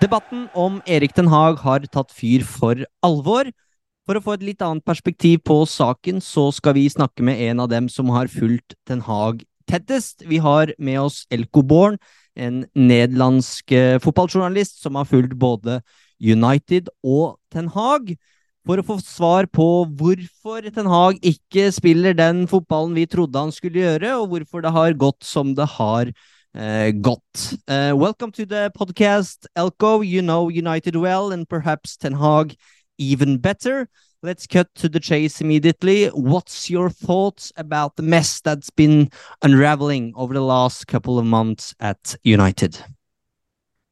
Debatten 0.00 0.48
om 0.56 0.80
Erik 0.86 1.12
Den 1.16 1.28
Haag 1.28 1.58
har 1.60 1.84
tatt 1.92 2.12
fyr 2.12 2.44
for 2.48 2.80
alvor. 3.04 3.50
For 4.08 4.16
å 4.16 4.22
få 4.24 4.38
et 4.38 4.46
litt 4.46 4.62
annet 4.64 4.84
perspektiv 4.88 5.42
på 5.44 5.60
saken, 5.68 6.22
så 6.24 6.48
skal 6.56 6.74
vi 6.78 6.88
snakke 6.90 7.22
med 7.26 7.40
en 7.50 7.60
av 7.60 7.68
dem 7.70 7.88
som 7.92 8.08
har 8.14 8.32
fulgt 8.32 8.74
Den 8.88 9.04
Haag 9.04 9.44
tettest. 9.68 10.24
Vi 10.26 10.40
har 10.42 10.72
med 10.78 11.02
oss 11.02 11.26
Elko 11.30 11.62
Born, 11.62 12.00
en 12.34 12.64
nederlandsk 12.74 13.72
eh, 13.76 13.98
fotballjournalist 14.00 14.80
som 14.80 14.96
har 14.96 15.04
fulgt 15.04 15.36
både 15.38 15.82
United 16.16 16.88
og 17.04 17.36
Den 17.52 17.68
Hag. 17.74 18.14
For 18.68 18.76
å 18.76 18.84
få 18.84 18.98
svar 19.00 19.46
på 19.48 19.66
hvorfor 19.96 20.66
Ten 20.68 20.88
Hag 20.90 21.22
ikke 21.24 21.70
spiller 21.72 22.12
den 22.16 22.42
fotballen 22.50 22.92
vi 22.98 23.06
trodde 23.08 23.40
han 23.40 23.54
skulle 23.56 23.80
gjøre, 23.80 24.10
og 24.20 24.34
hvorfor 24.34 24.60
det 24.60 24.72
har 24.74 24.98
gått 25.00 25.24
som 25.24 25.54
det 25.56 25.64
har 25.78 26.10
uh, 26.12 26.90
gått. 26.92 27.54
Uh, 27.64 27.96
welcome 27.96 28.30
to 28.36 28.44
the 28.44 28.68
podcast, 28.76 29.48
Elko. 29.56 30.02
You 30.02 30.20
know 30.20 30.50
United 30.50 30.96
well, 30.96 31.32
and 31.32 31.48
perhaps 31.48 31.96
Ten 31.96 32.20
Hag 32.20 32.54
even 32.98 33.38
better. 33.38 33.88
Let's 34.22 34.46
cut 34.46 34.68
to 34.74 34.90
the 34.90 35.00
chase 35.00 35.40
immediately. 35.40 36.08
What's 36.08 36.68
your 36.68 36.90
thoughts 36.90 37.54
about 37.56 37.96
the 37.96 38.02
mess 38.02 38.42
that's 38.42 38.68
been 38.68 39.08
unraveling 39.40 40.12
over 40.14 40.34
the 40.34 40.44
last 40.44 40.86
couple 40.86 41.18
of 41.18 41.24
months 41.24 41.74
at 41.80 42.14
United? 42.24 42.76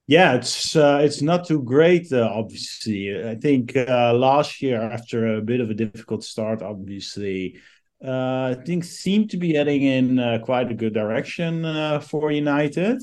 Yeah, 0.09 0.37
it's 0.37 0.75
uh, 0.75 1.01
it's 1.03 1.20
not 1.20 1.47
too 1.47 1.62
great. 1.62 2.11
Uh, 2.11 2.31
obviously, 2.33 3.14
I 3.23 3.34
think 3.34 3.77
uh, 3.77 4.14
last 4.14 4.62
year 4.62 4.80
after 4.80 5.36
a 5.36 5.42
bit 5.42 5.61
of 5.61 5.69
a 5.69 5.74
difficult 5.74 6.24
start, 6.24 6.63
obviously, 6.63 7.58
uh, 8.02 8.55
things 8.64 8.89
seem 8.89 9.29
to 9.29 9.36
be 9.36 9.52
heading 9.52 9.83
in 9.83 10.18
uh, 10.18 10.39
quite 10.42 10.70
a 10.70 10.74
good 10.74 10.95
direction 10.95 11.67
uh, 11.67 12.01
for 12.01 12.33
United. 12.33 13.02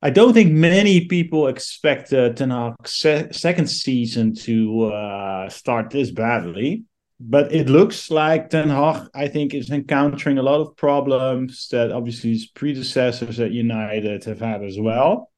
I 0.00 0.08
don't 0.08 0.32
think 0.32 0.50
many 0.52 1.06
people 1.08 1.48
expect 1.48 2.14
uh, 2.14 2.30
Ten 2.30 2.48
Hag's 2.48 2.94
se- 2.94 3.32
second 3.32 3.66
season 3.66 4.34
to 4.46 4.84
uh, 4.86 5.50
start 5.50 5.90
this 5.90 6.10
badly, 6.10 6.84
but 7.20 7.52
it 7.52 7.68
looks 7.68 8.10
like 8.10 8.48
Ten 8.48 8.70
Hag, 8.70 9.08
I 9.14 9.28
think, 9.28 9.52
is 9.52 9.68
encountering 9.68 10.38
a 10.38 10.42
lot 10.42 10.62
of 10.62 10.74
problems 10.74 11.68
that 11.70 11.92
obviously 11.92 12.30
his 12.30 12.46
predecessors 12.46 13.40
at 13.40 13.52
United 13.52 14.24
have 14.24 14.40
had 14.40 14.64
as 14.64 14.80
well. 14.80 15.30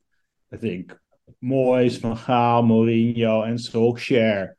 I 0.56 0.58
think 0.58 0.94
Moyes, 1.44 1.98
Van 1.98 2.16
Gaal, 2.16 2.64
Mourinho, 2.64 3.46
and 3.46 3.58
Solskjaer 3.58 4.52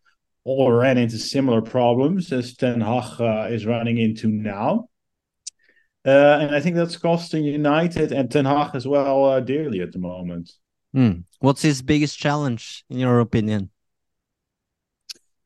all 0.43 0.71
ran 0.71 0.99
into 0.99 1.17
similar 1.17 1.59
problems 1.59 2.31
as 2.31 2.55
Ten 2.55 2.81
Hag 2.81 3.19
uh, 3.19 3.47
is 3.49 3.65
running 3.65 3.97
into 3.97 4.27
now. 4.27 4.89
Uh, 6.05 6.37
and 6.39 6.55
I 6.55 6.59
think 6.59 6.75
that's 6.75 6.95
costing 6.95 7.43
United 7.45 8.11
and 8.11 8.29
Ten 8.29 8.45
Hag 8.45 8.75
as 8.75 8.87
well 8.87 9.25
uh, 9.25 9.39
dearly 9.39 9.81
at 9.81 9.91
the 9.91 9.97
moment. 9.97 10.51
Hmm. 10.93 11.21
What's 11.39 11.63
his 11.63 11.81
biggest 11.81 12.19
challenge, 12.19 12.85
in 12.91 12.99
your 12.99 13.19
opinion? 13.19 13.71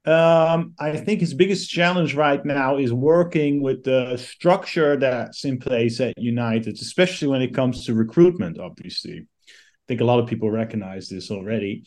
Um, 0.03 0.73
I 0.77 0.97
think 0.97 1.21
his 1.21 1.33
biggest 1.33 1.69
challenge 1.69 2.13
right 2.13 2.43
now 2.43 2.75
is 2.75 2.91
working 2.91 3.61
with 3.61 3.85
the 3.85 4.17
structure 4.17 4.97
that's 4.97 5.45
in 5.45 5.59
place 5.59 6.01
at 6.01 6.17
United, 6.17 6.75
especially 6.75 7.29
when 7.29 7.41
it 7.41 7.53
comes 7.53 7.85
to 7.85 7.93
recruitment, 7.93 8.59
obviously. 8.59 9.27
Think 9.91 9.99
a 9.99 10.05
lot 10.05 10.21
of 10.21 10.27
people 10.29 10.49
recognize 10.49 11.09
this 11.09 11.31
already. 11.31 11.83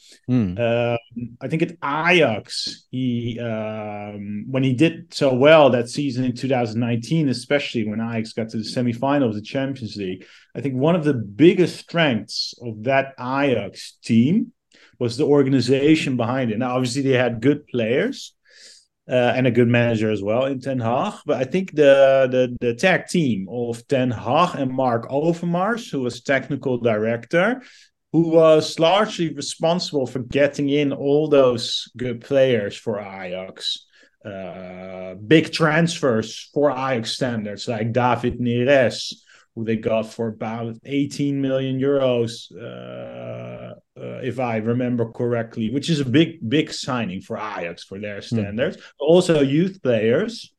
Um, 0.58 1.38
I 1.40 1.48
think 1.48 1.62
at 1.62 1.70
Ajax, 1.82 2.84
he 2.90 3.40
um, 3.40 4.44
when 4.46 4.62
he 4.62 4.74
did 4.74 5.14
so 5.14 5.32
well 5.32 5.70
that 5.70 5.88
season 5.88 6.22
in 6.22 6.36
2019, 6.36 7.30
especially 7.30 7.88
when 7.88 8.02
Ajax 8.02 8.34
got 8.34 8.50
to 8.50 8.58
the 8.58 8.64
semi-final 8.64 9.30
of 9.30 9.34
the 9.34 9.40
Champions 9.40 9.96
League, 9.96 10.26
I 10.54 10.60
think 10.60 10.74
one 10.74 10.94
of 10.94 11.04
the 11.04 11.14
biggest 11.14 11.78
strengths 11.78 12.52
of 12.60 12.82
that 12.82 13.14
Ajax 13.18 13.96
team 14.04 14.52
was 14.98 15.16
the 15.16 15.24
organization 15.24 16.18
behind 16.18 16.50
it. 16.50 16.58
Now, 16.58 16.74
obviously, 16.74 17.00
they 17.00 17.16
had 17.16 17.40
good 17.40 17.66
players. 17.68 18.34
Uh, 19.06 19.34
and 19.36 19.46
a 19.46 19.50
good 19.50 19.68
manager 19.68 20.10
as 20.10 20.22
well 20.22 20.46
in 20.46 20.58
Ten 20.58 20.80
Hag. 20.80 21.12
But 21.26 21.36
I 21.36 21.44
think 21.44 21.72
the, 21.72 22.26
the 22.30 22.56
the 22.58 22.74
tag 22.74 23.06
team 23.06 23.46
of 23.50 23.86
Ten 23.86 24.10
Hag 24.10 24.54
and 24.56 24.72
Marc 24.72 25.10
Overmars, 25.10 25.90
who 25.90 26.00
was 26.00 26.22
technical 26.22 26.78
director, 26.78 27.60
who 28.14 28.28
was 28.28 28.78
largely 28.78 29.34
responsible 29.34 30.06
for 30.06 30.20
getting 30.20 30.68
in 30.68 30.92
all 30.92 31.26
those 31.26 31.90
good 31.96 32.20
players 32.20 32.76
for 32.76 33.00
Ajax. 33.00 33.86
Uh, 34.24 35.14
big 35.14 35.52
transfers 35.52 36.48
for 36.54 36.70
Ajax 36.70 37.10
standards, 37.10 37.66
like 37.66 37.92
David 37.92 38.38
Neres, 38.38 39.14
who 39.56 39.64
they 39.64 39.74
got 39.74 40.12
for 40.12 40.28
about 40.28 40.76
18 40.84 41.40
million 41.40 41.80
euros, 41.80 42.52
uh, 42.56 43.74
uh, 44.00 44.20
if 44.22 44.38
I 44.38 44.58
remember 44.58 45.10
correctly, 45.10 45.72
which 45.72 45.90
is 45.90 45.98
a 45.98 46.04
big, 46.04 46.38
big 46.48 46.72
signing 46.72 47.20
for 47.20 47.36
Ajax 47.36 47.82
for 47.82 47.98
their 47.98 48.22
standards. 48.22 48.76
Also, 49.00 49.40
youth 49.40 49.82
players. 49.82 50.54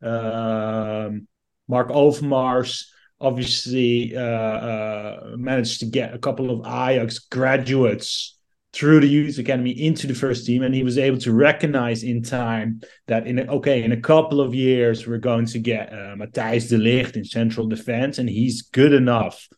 Um, 0.00 1.26
Marc 1.66 1.88
Overmars 1.88 2.84
obviously 3.22 4.16
uh, 4.16 4.20
uh, 4.20 5.34
managed 5.36 5.80
to 5.80 5.86
get 5.86 6.14
a 6.14 6.18
couple 6.18 6.50
of 6.50 6.66
Ajax 6.66 7.20
graduates 7.20 8.38
through 8.72 9.00
the 9.00 9.08
youth 9.08 9.38
academy 9.38 9.70
into 9.70 10.06
the 10.06 10.14
first 10.14 10.46
team, 10.46 10.62
and 10.62 10.74
he 10.74 10.82
was 10.82 10.98
able 10.98 11.18
to 11.18 11.32
recognize 11.32 12.02
in 12.02 12.22
time 12.22 12.80
that 13.06 13.26
in 13.26 13.48
okay, 13.48 13.82
in 13.82 13.92
a 13.92 14.00
couple 14.00 14.40
of 14.40 14.54
years 14.54 15.06
we're 15.06 15.18
going 15.18 15.46
to 15.46 15.58
get 15.58 15.92
uh, 15.92 16.16
Matthijs 16.16 16.68
de 16.68 16.78
Ligt 16.78 17.16
in 17.16 17.24
central 17.24 17.66
defense, 17.66 18.18
and 18.18 18.28
he's 18.28 18.62
good 18.62 18.92
enough 18.92 19.48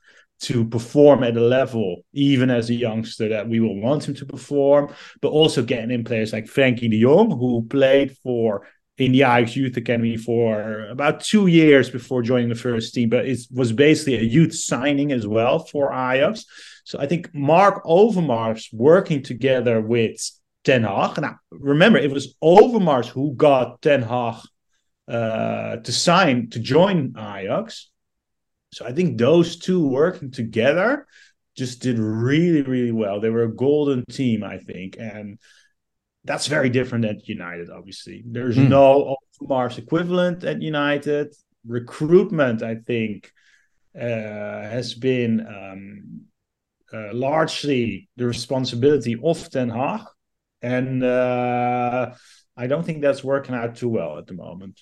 to 0.40 0.64
perform 0.64 1.22
at 1.22 1.36
a 1.36 1.40
level, 1.40 2.04
even 2.12 2.50
as 2.50 2.68
a 2.68 2.74
youngster, 2.74 3.28
that 3.28 3.48
we 3.48 3.60
will 3.60 3.80
want 3.80 4.06
him 4.06 4.14
to 4.14 4.26
perform. 4.26 4.92
But 5.22 5.28
also 5.28 5.62
getting 5.62 5.92
in 5.92 6.04
players 6.04 6.32
like 6.32 6.46
Frenkie 6.46 6.90
de 6.90 7.00
Jong, 7.00 7.30
who 7.30 7.66
played 7.68 8.16
for 8.18 8.66
in 8.96 9.12
the 9.12 9.22
Ajax 9.22 9.56
Youth 9.56 9.76
Academy 9.76 10.16
for 10.16 10.86
about 10.86 11.20
two 11.20 11.48
years 11.48 11.90
before 11.90 12.22
joining 12.22 12.48
the 12.48 12.54
first 12.54 12.94
team, 12.94 13.08
but 13.08 13.26
it 13.26 13.40
was 13.50 13.72
basically 13.72 14.16
a 14.16 14.22
youth 14.22 14.54
signing 14.54 15.10
as 15.10 15.26
well 15.26 15.58
for 15.58 15.92
Ajax. 15.92 16.44
So 16.84 16.98
I 17.00 17.06
think 17.06 17.34
Marc 17.34 17.84
Overmars 17.84 18.72
working 18.72 19.22
together 19.22 19.80
with 19.80 20.20
Ten 20.64 20.84
Hag. 20.84 21.20
Now, 21.20 21.36
remember, 21.50 21.98
it 21.98 22.10
was 22.10 22.36
Overmars 22.42 23.06
who 23.06 23.34
got 23.34 23.82
Ten 23.82 24.02
Hag 24.02 24.36
uh, 25.08 25.76
to 25.76 25.92
sign 25.92 26.50
to 26.50 26.60
join 26.60 27.14
Ajax. 27.18 27.90
So 28.72 28.86
I 28.86 28.92
think 28.92 29.18
those 29.18 29.56
two 29.56 29.86
working 29.86 30.30
together 30.30 31.06
just 31.56 31.80
did 31.82 31.98
really, 31.98 32.62
really 32.62 32.92
well. 32.92 33.20
They 33.20 33.30
were 33.30 33.44
a 33.44 33.54
golden 33.54 34.04
team, 34.10 34.42
I 34.42 34.58
think, 34.58 34.96
and 34.98 35.38
that's 36.24 36.46
very 36.46 36.70
different 36.70 37.04
at 37.04 37.28
United. 37.28 37.70
Obviously, 37.70 38.24
there's 38.26 38.56
no 38.56 39.16
Overmars 39.42 39.78
equivalent 39.78 40.44
at 40.44 40.62
United. 40.62 41.34
Recruitment, 41.66 42.62
I 42.62 42.76
think, 42.76 43.30
uh, 43.98 44.00
has 44.00 44.94
been 44.94 45.40
um, 45.46 46.22
uh, 46.92 47.12
largely 47.12 48.08
the 48.16 48.26
responsibility 48.26 49.16
of 49.22 49.50
Ten 49.50 49.68
Hag, 49.68 50.02
and 50.62 51.02
uh, 51.02 52.14
I 52.56 52.66
don't 52.66 52.84
think 52.84 53.02
that's 53.02 53.22
working 53.24 53.54
out 53.54 53.76
too 53.76 53.88
well 53.88 54.18
at 54.18 54.26
the 54.26 54.34
moment. 54.34 54.80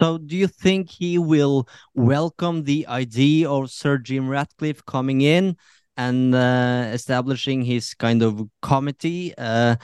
So, 0.00 0.18
do 0.18 0.36
you 0.36 0.46
think 0.46 0.90
he 0.90 1.18
will 1.18 1.68
welcome 1.94 2.62
the 2.62 2.86
idea 2.86 3.50
of 3.50 3.70
Sir 3.70 3.98
Jim 3.98 4.28
Ratcliffe 4.28 4.84
coming 4.84 5.22
in 5.22 5.56
and 5.98 6.34
uh, 6.34 6.90
establishing 6.94 7.62
his 7.62 7.92
kind 7.92 8.22
of 8.22 8.48
committee? 8.62 9.34
Uh, 9.36 9.76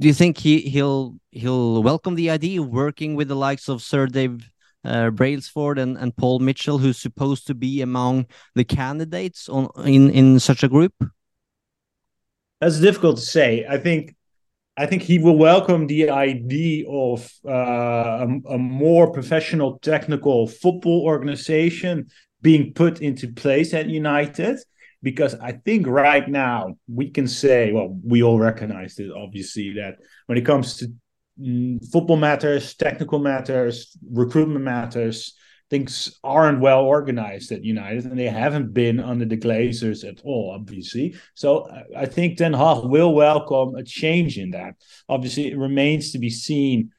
do 0.00 0.08
you 0.08 0.14
think 0.14 0.36
he 0.36 0.60
he'll 0.60 1.16
he'll 1.30 1.82
welcome 1.82 2.16
the 2.16 2.28
idea 2.28 2.60
of 2.60 2.68
working 2.68 3.14
with 3.14 3.28
the 3.28 3.36
likes 3.36 3.68
of 3.68 3.80
Sir 3.80 4.06
Dave 4.06 4.50
uh, 4.84 5.10
Brailsford 5.10 5.78
and, 5.78 5.96
and 5.96 6.14
Paul 6.16 6.40
Mitchell, 6.40 6.78
who's 6.78 6.98
supposed 6.98 7.46
to 7.46 7.54
be 7.54 7.80
among 7.80 8.26
the 8.54 8.64
candidates 8.64 9.48
on 9.48 9.70
in 9.86 10.10
in 10.10 10.40
such 10.40 10.62
a 10.62 10.68
group? 10.68 10.92
That's 12.60 12.80
difficult 12.80 13.16
to 13.16 13.22
say. 13.22 13.64
I 13.68 13.78
think 13.78 14.14
I 14.76 14.86
think 14.86 15.02
he 15.02 15.18
will 15.18 15.36
welcome 15.36 15.86
the 15.86 16.10
idea 16.10 16.88
of 16.88 17.30
uh, 17.46 18.26
a, 18.26 18.54
a, 18.54 18.58
more 18.58 19.12
professional, 19.12 19.78
technical 19.80 20.46
football 20.46 21.02
organization 21.02 22.08
being 22.40 22.72
put 22.72 23.02
into 23.02 23.30
place 23.32 23.74
at 23.74 23.86
United. 23.88 24.58
Because 25.02 25.34
I 25.34 25.52
think 25.52 25.86
right 25.86 26.28
now 26.28 26.76
we 26.88 27.10
can 27.10 27.26
say, 27.26 27.72
well, 27.72 27.98
we 28.04 28.22
all 28.22 28.38
recognize 28.38 28.98
it, 28.98 29.10
obviously, 29.10 29.74
that 29.74 29.96
when 30.26 30.38
it 30.38 30.46
comes 30.46 30.76
to 30.78 30.92
mm, 31.40 31.84
football 31.90 32.16
matters, 32.16 32.74
technical 32.74 33.18
matters, 33.18 33.96
recruitment 34.10 34.64
matters, 34.64 35.36
things 35.72 36.18
aren't 36.22 36.60
well 36.60 36.82
organized 36.82 37.50
at 37.50 37.64
United, 37.64 38.04
and 38.04 38.18
they 38.18 38.28
haven't 38.28 38.74
been 38.74 39.00
under 39.00 39.24
the 39.24 39.38
Glazers 39.38 40.06
at 40.06 40.20
all, 40.22 40.52
obviously. 40.54 41.16
So 41.34 41.66
I 41.96 42.04
think 42.04 42.36
Ten 42.36 42.52
Hag 42.52 42.84
will 42.84 43.14
welcome 43.14 43.74
a 43.74 43.82
change 43.82 44.36
in 44.36 44.50
that. 44.50 44.74
Obviously, 45.08 45.50
it 45.50 45.56
remains 45.56 46.12
to 46.12 46.18
be 46.18 46.28
seen 46.28 46.90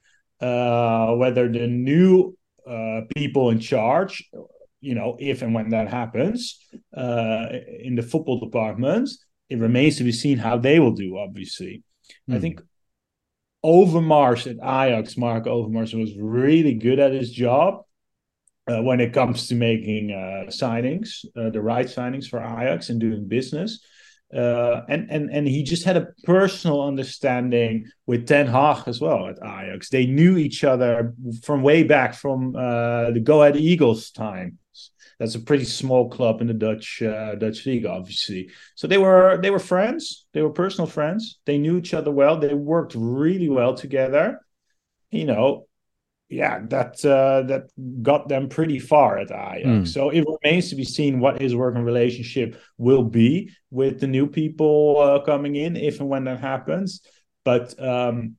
uh, 0.41 1.13
whether 1.13 1.47
the 1.47 1.67
new 1.67 2.35
uh, 2.67 3.01
people 3.15 3.51
in 3.51 3.59
charge, 3.59 4.27
you 4.83 4.95
know, 4.95 5.15
if 5.19 5.41
and 5.41 5.53
when 5.53 5.69
that 5.69 5.87
happens 5.89 6.59
uh, 6.95 7.45
in 7.79 7.95
the 7.95 8.03
football 8.03 8.39
department, 8.39 9.09
it 9.49 9.57
remains 9.57 9.97
to 9.97 10.03
be 10.03 10.11
seen 10.11 10.37
how 10.37 10.57
they 10.57 10.79
will 10.79 10.91
do. 10.91 11.17
Obviously, 11.17 11.83
mm. 12.29 12.33
I 12.33 12.35
hmm. 12.35 12.41
think 12.41 12.61
Overmars 13.63 14.45
at 14.45 14.57
Ajax, 14.57 15.15
Marc 15.15 15.45
Overmars 15.45 15.97
was 15.97 16.11
really 16.17 16.73
good 16.73 16.99
at 16.99 17.13
his 17.13 17.31
job 17.31 17.85
uh, 18.67 18.81
when 18.81 18.99
it 18.99 19.13
comes 19.13 19.47
to 19.47 19.55
making 19.55 20.11
uh, 20.11 20.49
signings, 20.49 21.25
uh, 21.37 21.49
the 21.49 21.61
right 21.61 21.87
signings 21.87 22.27
for 22.27 22.39
Ajax 22.39 22.89
and 22.89 22.99
doing 22.99 23.27
business. 23.27 23.79
Uh, 24.35 24.81
and 24.89 25.11
and 25.11 25.29
and 25.31 25.47
he 25.47 25.61
just 25.61 25.85
had 25.85 25.95
a 25.95 26.07
personal 26.23 26.81
understanding 26.81 27.85
with 28.07 28.27
Ten 28.27 28.47
Hag 28.47 28.87
as 28.87 28.99
well 28.99 29.27
at 29.27 29.37
Ajax. 29.37 29.89
They 29.89 30.07
knew 30.07 30.37
each 30.37 30.63
other 30.63 31.13
from 31.43 31.61
way 31.61 31.83
back 31.83 32.15
from 32.15 32.55
uh, 32.55 33.11
the 33.11 33.21
Go 33.23 33.43
Ahead 33.43 33.57
Eagles 33.57 34.09
time. 34.09 34.57
That's 35.19 35.35
a 35.35 35.39
pretty 35.39 35.65
small 35.65 36.09
club 36.09 36.41
in 36.41 36.47
the 36.47 36.53
Dutch 36.53 37.01
uh, 37.01 37.35
Dutch 37.35 37.65
league, 37.65 37.85
obviously. 37.85 38.49
So 38.75 38.87
they 38.87 38.97
were 38.97 39.39
they 39.41 39.51
were 39.51 39.59
friends. 39.59 40.25
They 40.33 40.41
were 40.41 40.49
personal 40.49 40.87
friends. 40.87 41.39
They 41.45 41.57
knew 41.57 41.77
each 41.77 41.93
other 41.93 42.11
well. 42.11 42.37
They 42.37 42.53
worked 42.53 42.93
really 42.95 43.49
well 43.49 43.73
together. 43.73 44.39
You 45.11 45.25
know, 45.25 45.67
yeah, 46.29 46.61
that 46.69 47.05
uh, 47.05 47.43
that 47.43 47.69
got 48.01 48.27
them 48.27 48.49
pretty 48.49 48.79
far 48.79 49.17
at 49.17 49.31
Ajax. 49.31 49.65
Mm. 49.65 49.87
So 49.87 50.09
it 50.09 50.25
remains 50.27 50.69
to 50.69 50.75
be 50.75 50.83
seen 50.83 51.19
what 51.19 51.39
his 51.39 51.55
working 51.55 51.83
relationship 51.83 52.59
will 52.77 53.03
be 53.03 53.51
with 53.69 53.99
the 53.99 54.07
new 54.07 54.27
people 54.27 54.99
uh, 54.99 55.19
coming 55.23 55.55
in, 55.55 55.75
if 55.75 55.99
and 55.99 56.09
when 56.09 56.23
that 56.25 56.39
happens. 56.39 57.01
But 57.45 57.79
um, 57.81 58.37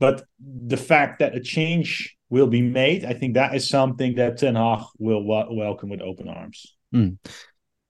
but 0.00 0.24
the 0.40 0.76
fact 0.76 1.20
that 1.20 1.36
a 1.36 1.40
change 1.40 2.13
will 2.30 2.46
be 2.46 2.62
made, 2.62 3.04
I 3.04 3.12
think 3.12 3.34
that 3.34 3.54
is 3.54 3.68
something 3.68 4.14
that 4.16 4.38
Ten 4.38 4.56
Hag 4.56 4.82
will 4.98 5.24
welcome 5.24 5.90
with 5.90 6.00
open 6.00 6.28
arms. 6.28 6.74
Mm. 6.94 7.18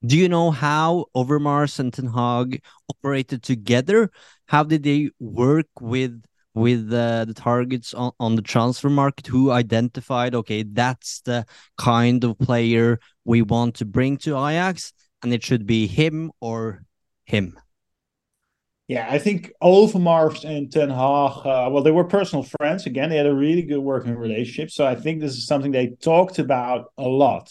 Do 0.05 0.19
you 0.19 0.29
know 0.29 0.51
how 0.51 1.07
Overmars 1.17 1.79
and 1.79 1.93
Ten 1.93 2.09
Hag 2.09 2.63
operated 2.91 3.43
together? 3.43 4.11
How 4.47 4.65
did 4.65 4.83
they 4.83 5.11
work 5.19 5.69
with? 5.81 6.25
with 6.57 6.93
uh, 6.93 7.25
the 7.25 7.35
targets 7.35 7.95
on, 7.95 8.13
on 8.21 8.37
the 8.37 8.43
transfer 8.43 8.89
market 8.89 9.27
who 9.27 9.51
identified 9.51 10.37
okay 10.37 10.63
that's 10.63 11.21
the 11.23 11.45
kind 11.77 12.23
of 12.23 12.39
player 12.39 13.01
we 13.25 13.43
want 13.43 13.75
to 13.75 13.85
bring 13.85 14.17
to 14.17 14.37
Ajax 14.37 14.93
and 15.25 15.35
it 15.35 15.43
should 15.43 15.67
be 15.67 15.89
him 15.89 16.31
or 16.41 16.85
him 17.25 17.59
yeah, 18.87 19.07
I 19.11 19.19
think 19.19 19.51
Overmars 19.63 20.45
and 20.45 20.71
Ten 20.71 20.91
Hag, 20.91 21.47
uh, 21.47 21.69
well, 21.71 21.83
they 21.83 21.91
were 21.91 22.05
personal 22.05 22.47
friends. 22.59 22.85
Again, 22.85 23.09
they 23.09 23.17
had 23.17 23.27
a 23.27 23.35
really 23.35 23.63
good 23.63 23.81
working 23.81 24.15
relationship. 24.15 24.71
So 24.71 24.87
I 24.87 24.95
think 24.95 25.21
this 25.21 25.33
is 25.33 25.47
something 25.47 25.73
they 25.73 25.97
talked 26.03 26.39
about 26.39 26.93
a 26.99 27.09
lot. 27.09 27.51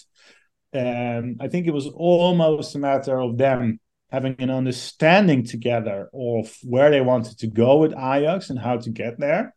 And 0.74 1.38
I 1.40 1.48
think 1.48 1.66
it 1.66 1.74
was 1.74 1.88
almost 1.88 2.76
a 2.76 2.80
matter 2.80 3.20
of 3.20 3.38
them 3.38 3.80
having 4.12 4.36
an 4.38 4.52
understanding 4.52 5.44
together 5.44 6.08
of 6.14 6.56
where 6.62 6.92
they 6.92 7.02
wanted 7.02 7.40
to 7.40 7.48
go 7.48 7.78
with 7.78 7.94
Ajax 7.94 8.52
and 8.52 8.60
how 8.60 8.78
to 8.78 8.92
get 8.92 9.20
there. 9.20 9.56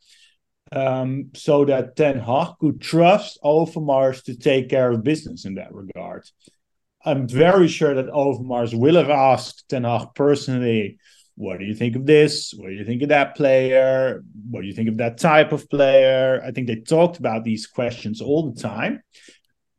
Um, 0.72 1.30
so 1.34 1.66
that 1.66 1.94
Ten 1.94 2.18
Hag 2.18 2.54
could 2.58 2.80
trust 2.80 3.38
Overmars 3.44 4.24
to 4.24 4.36
take 4.36 4.70
care 4.70 4.90
of 4.90 5.04
business 5.04 5.44
in 5.44 5.56
that 5.56 5.74
regard. 5.74 6.24
I'm 7.04 7.28
very 7.28 7.68
sure 7.68 7.94
that 7.94 8.06
Overmars 8.06 8.76
will 8.76 8.96
have 8.96 9.10
asked 9.10 9.68
Ten 9.68 9.84
Hag 9.84 10.08
personally, 10.14 10.98
what 11.36 11.58
do 11.58 11.66
you 11.66 11.74
think 11.74 11.96
of 11.96 12.06
this? 12.06 12.52
What 12.56 12.68
do 12.68 12.74
you 12.74 12.84
think 12.84 13.02
of 13.02 13.10
that 13.10 13.36
player? 13.36 14.22
What 14.50 14.62
do 14.62 14.66
you 14.66 14.72
think 14.72 14.88
of 14.88 14.96
that 14.96 15.18
type 15.18 15.52
of 15.52 15.68
player? 15.68 16.42
I 16.44 16.50
think 16.50 16.66
they 16.66 16.76
talked 16.76 17.18
about 17.18 17.44
these 17.44 17.66
questions 17.66 18.20
all 18.22 18.50
the 18.50 18.60
time. 18.60 19.02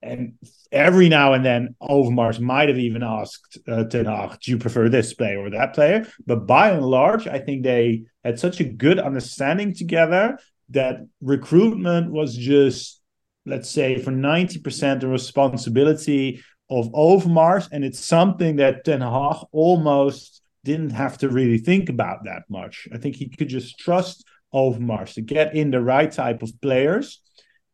And 0.04 0.34
every 0.72 1.10
now 1.10 1.34
and 1.34 1.44
then, 1.44 1.76
Overmars 1.82 2.40
might 2.40 2.70
have 2.70 2.78
even 2.78 3.02
asked 3.02 3.58
uh, 3.68 3.86
Ten 3.86 4.06
Hag, 4.06 4.40
"Do 4.40 4.52
you 4.52 4.60
prefer 4.60 4.88
this 4.88 5.16
player 5.16 5.40
or 5.40 5.50
that 5.50 5.74
player?" 5.74 6.08
But 6.26 6.46
by 6.46 6.70
and 6.70 6.86
large, 6.86 7.28
I 7.28 7.40
think 7.40 7.64
they 7.64 8.04
had 8.24 8.40
such 8.40 8.60
a 8.60 8.64
good 8.64 9.00
understanding 9.00 9.74
together 9.74 10.38
that 10.70 11.00
recruitment 11.22 12.12
was 12.12 12.38
just, 12.38 13.02
let's 13.48 13.70
say, 13.70 13.98
for 13.98 14.12
ninety 14.12 14.60
percent 14.60 15.02
the 15.02 15.08
responsibility 15.08 16.44
of 16.70 16.92
Overmars, 16.92 17.68
and 17.72 17.84
it's 17.84 18.00
something 18.00 18.58
that 18.58 18.86
Ten 18.86 19.02
Hag 19.02 19.38
almost 19.52 20.44
didn't 20.68 20.96
have 21.04 21.18
to 21.20 21.28
really 21.30 21.60
think 21.70 21.90
about 21.90 22.26
that 22.26 22.44
much. 22.50 22.76
I 22.94 22.98
think 22.98 23.16
he 23.16 23.30
could 23.30 23.48
just 23.48 23.80
trust 23.80 24.26
Overmars 24.54 25.14
to 25.16 25.22
get 25.22 25.56
in 25.56 25.72
the 25.72 25.82
right 25.82 26.12
type 26.12 26.42
of 26.44 26.52
players 26.62 27.22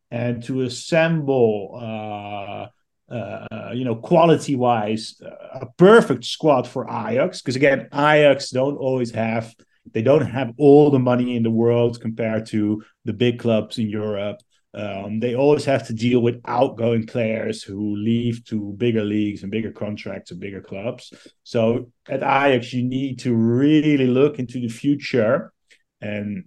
and 0.09 0.43
to 0.43 0.61
assemble, 0.61 1.53
uh, 1.87 2.63
uh, 3.13 3.71
you 3.73 3.85
know, 3.85 3.95
quality 3.95 4.55
wise, 4.55 5.05
uh, 5.25 5.65
a 5.65 5.67
perfect 5.77 6.23
squad 6.25 6.67
for 6.67 6.83
Ajax. 6.85 7.41
Because 7.41 7.55
again, 7.55 7.87
Ajax 7.93 8.51
don't 8.51 8.77
always 8.77 9.11
have, 9.11 9.53
they 9.95 10.03
don't 10.09 10.25
have 10.25 10.53
all 10.57 10.91
the 10.91 11.05
money 11.11 11.35
in 11.35 11.43
the 11.43 11.57
world 11.63 11.99
compared 11.99 12.45
to 12.47 12.83
the 13.05 13.13
big 13.13 13.39
clubs 13.39 13.77
in 13.77 13.87
Europe. 13.89 14.37
Um, 14.75 15.19
they 15.19 15.35
always 15.35 15.65
have 15.65 15.85
to 15.87 15.93
deal 15.93 16.19
with 16.19 16.41
outgoing 16.45 17.05
players 17.05 17.61
who 17.61 17.95
leave 17.95 18.43
to 18.45 18.73
bigger 18.77 19.03
leagues 19.03 19.43
and 19.43 19.51
bigger 19.51 19.71
contracts 19.71 20.31
and 20.31 20.39
bigger 20.39 20.61
clubs. 20.61 21.13
So 21.43 21.91
at 22.09 22.23
Ajax, 22.23 22.73
you 22.73 22.83
need 22.83 23.19
to 23.19 23.35
really 23.35 24.07
look 24.07 24.39
into 24.39 24.59
the 24.59 24.69
future 24.69 25.53
and 26.01 26.45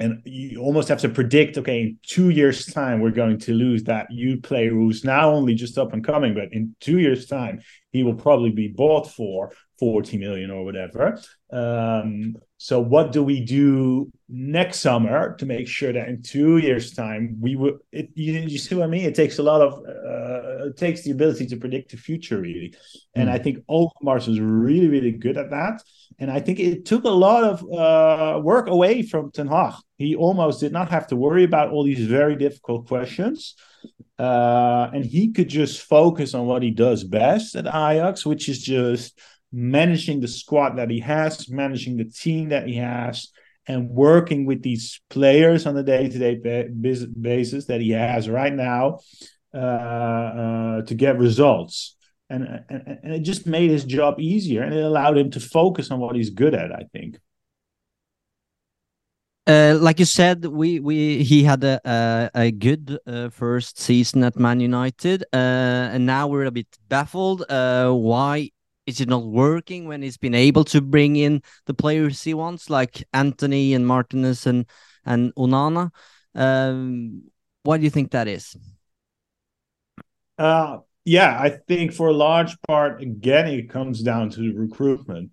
and 0.00 0.22
you 0.24 0.62
almost 0.62 0.88
have 0.88 1.00
to 1.02 1.08
predict 1.10 1.58
okay 1.58 1.80
in 1.82 1.98
two 2.02 2.30
years 2.30 2.64
time 2.64 3.00
we're 3.00 3.10
going 3.10 3.38
to 3.38 3.52
lose 3.52 3.84
that 3.84 4.10
youth 4.10 4.42
player 4.42 4.70
who's 4.70 5.04
now 5.04 5.30
only 5.30 5.54
just 5.54 5.76
up 5.78 5.92
and 5.92 6.04
coming 6.04 6.34
but 6.34 6.48
in 6.52 6.74
two 6.80 6.98
years 6.98 7.26
time 7.26 7.60
he 7.92 8.02
will 8.02 8.14
probably 8.14 8.50
be 8.50 8.68
bought 8.68 9.10
for 9.10 9.52
40 9.78 10.18
million 10.18 10.50
or 10.50 10.64
whatever 10.64 11.20
um, 11.52 12.36
so 12.58 12.80
what 12.80 13.12
do 13.12 13.22
we 13.22 13.40
do 13.44 14.10
next 14.28 14.80
summer 14.80 15.34
to 15.36 15.46
make 15.46 15.66
sure 15.66 15.92
that 15.92 16.08
in 16.08 16.22
two 16.22 16.58
years 16.58 16.92
time 16.92 17.36
we 17.40 17.56
will 17.56 17.78
it, 17.92 18.10
you, 18.14 18.32
you 18.34 18.58
see 18.58 18.74
what 18.74 18.84
i 18.84 18.86
mean 18.86 19.04
it 19.04 19.14
takes 19.14 19.38
a 19.38 19.42
lot 19.42 19.60
of 19.60 19.74
uh, 19.74 20.66
it 20.66 20.76
takes 20.76 21.02
the 21.02 21.10
ability 21.10 21.46
to 21.46 21.56
predict 21.56 21.90
the 21.90 21.96
future 21.96 22.40
really 22.40 22.74
and 23.14 23.28
mm. 23.28 23.32
i 23.32 23.38
think 23.38 23.58
Overmars 23.68 24.28
was 24.28 24.40
really 24.40 24.88
really 24.88 25.12
good 25.12 25.36
at 25.36 25.50
that 25.50 25.82
and 26.18 26.30
i 26.30 26.40
think 26.40 26.60
it 26.60 26.84
took 26.84 27.04
a 27.04 27.08
lot 27.08 27.44
of 27.44 27.62
uh, 27.72 28.38
work 28.40 28.68
away 28.68 29.02
from 29.02 29.30
ten 29.30 29.46
Hag. 29.46 29.74
He 30.00 30.14
almost 30.16 30.60
did 30.60 30.72
not 30.72 30.90
have 30.90 31.06
to 31.08 31.16
worry 31.16 31.44
about 31.44 31.70
all 31.70 31.84
these 31.84 32.06
very 32.18 32.36
difficult 32.36 32.88
questions 32.88 33.54
uh, 34.18 34.90
and 34.94 35.04
he 35.04 35.32
could 35.34 35.48
just 35.48 35.82
focus 35.96 36.34
on 36.34 36.46
what 36.46 36.62
he 36.62 36.72
does 36.86 37.04
best 37.04 37.54
at 37.60 37.66
ajax 37.66 38.26
which 38.30 38.48
is 38.48 38.60
just 38.62 39.18
managing 39.52 40.20
the 40.20 40.28
squad 40.28 40.76
that 40.76 40.90
he 40.90 41.00
has, 41.00 41.48
managing 41.50 41.96
the 41.96 42.04
team 42.04 42.50
that 42.50 42.68
he 42.68 42.76
has, 42.76 43.32
and 43.66 43.90
working 43.90 44.46
with 44.46 44.62
these 44.62 45.00
players 45.10 45.66
on 45.66 45.76
a 45.76 45.82
day-to-day 45.82 46.34
basis 47.20 47.64
that 47.66 47.80
he 47.80 47.90
has 47.90 48.28
right 48.28 48.54
now. 48.54 48.98
uh, 49.52 49.58
uh, 49.58 50.82
to 50.82 50.94
get 50.94 51.18
results. 51.18 51.96
And, 52.28 52.44
and, 52.68 53.00
and 53.02 53.12
it 53.12 53.22
just 53.22 53.46
made 53.48 53.70
his 53.70 53.84
job 53.84 54.20
easier 54.20 54.62
and 54.62 54.72
it 54.72 54.84
allowed 54.84 55.18
him 55.18 55.32
to 55.32 55.40
focus 55.40 55.90
on 55.90 55.98
what 55.98 56.14
he's 56.14 56.30
good 56.30 56.54
at, 56.54 56.70
I 56.70 56.84
think. 56.92 57.18
Uh, 59.46 59.76
like 59.80 59.98
you 59.98 60.04
said, 60.04 60.44
we 60.44 60.80
we 60.80 61.24
he 61.24 61.42
had 61.42 61.64
a 61.64 61.80
a, 61.84 62.30
a 62.34 62.50
good 62.52 62.98
uh, 63.06 63.30
first 63.30 63.78
season 63.78 64.22
at 64.22 64.38
Man 64.38 64.60
United, 64.60 65.24
uh, 65.32 65.90
and 65.92 66.06
now 66.06 66.28
we're 66.28 66.44
a 66.44 66.50
bit 66.50 66.68
baffled. 66.88 67.42
Uh, 67.48 67.90
why 67.90 68.50
is 68.86 69.00
it 69.00 69.08
not 69.08 69.26
working 69.26 69.86
when 69.86 70.02
he's 70.02 70.18
been 70.18 70.34
able 70.34 70.64
to 70.64 70.80
bring 70.80 71.16
in 71.16 71.42
the 71.66 71.74
players 71.74 72.22
he 72.22 72.34
wants, 72.34 72.68
like 72.70 73.02
Antony 73.12 73.74
and 73.74 73.86
Martinez 73.86 74.46
and 74.46 74.66
and 75.04 75.34
Onana? 75.36 75.90
Um, 76.34 77.22
why 77.62 77.78
do 77.78 77.84
you 77.84 77.90
think 77.90 78.10
that 78.12 78.28
is? 78.28 78.56
Uh, 80.38 80.78
yeah, 81.04 81.38
I 81.40 81.50
think 81.50 81.92
for 81.92 82.08
a 82.08 82.12
large 82.14 82.60
part, 82.68 83.02
again, 83.02 83.48
it 83.48 83.70
comes 83.70 84.02
down 84.02 84.30
to 84.30 84.52
recruitment. 84.54 85.30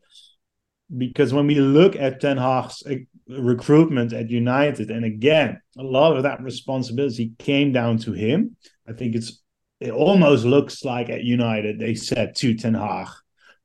Because 0.96 1.34
when 1.34 1.48
we 1.48 1.56
look 1.56 1.96
at 1.96 2.22
Ten 2.22 2.38
Hag's 2.38 2.84
uh, 2.90 2.96
recruitment 3.28 4.14
at 4.14 4.30
United, 4.30 4.90
and 4.90 5.04
again, 5.04 5.60
a 5.78 5.84
lot 5.84 6.16
of 6.16 6.24
that 6.24 6.42
responsibility 6.42 7.34
came 7.40 7.74
down 7.74 7.98
to 8.00 8.14
him. 8.14 8.56
I 8.88 8.94
think 8.94 9.16
it's 9.16 9.42
it 9.80 9.92
almost 9.92 10.46
looks 10.46 10.84
like 10.84 11.10
at 11.10 11.24
United 11.24 11.80
they 11.80 11.94
said 11.94 12.36
to 12.38 12.56
Ten 12.56 12.74
Hag, 12.74 13.10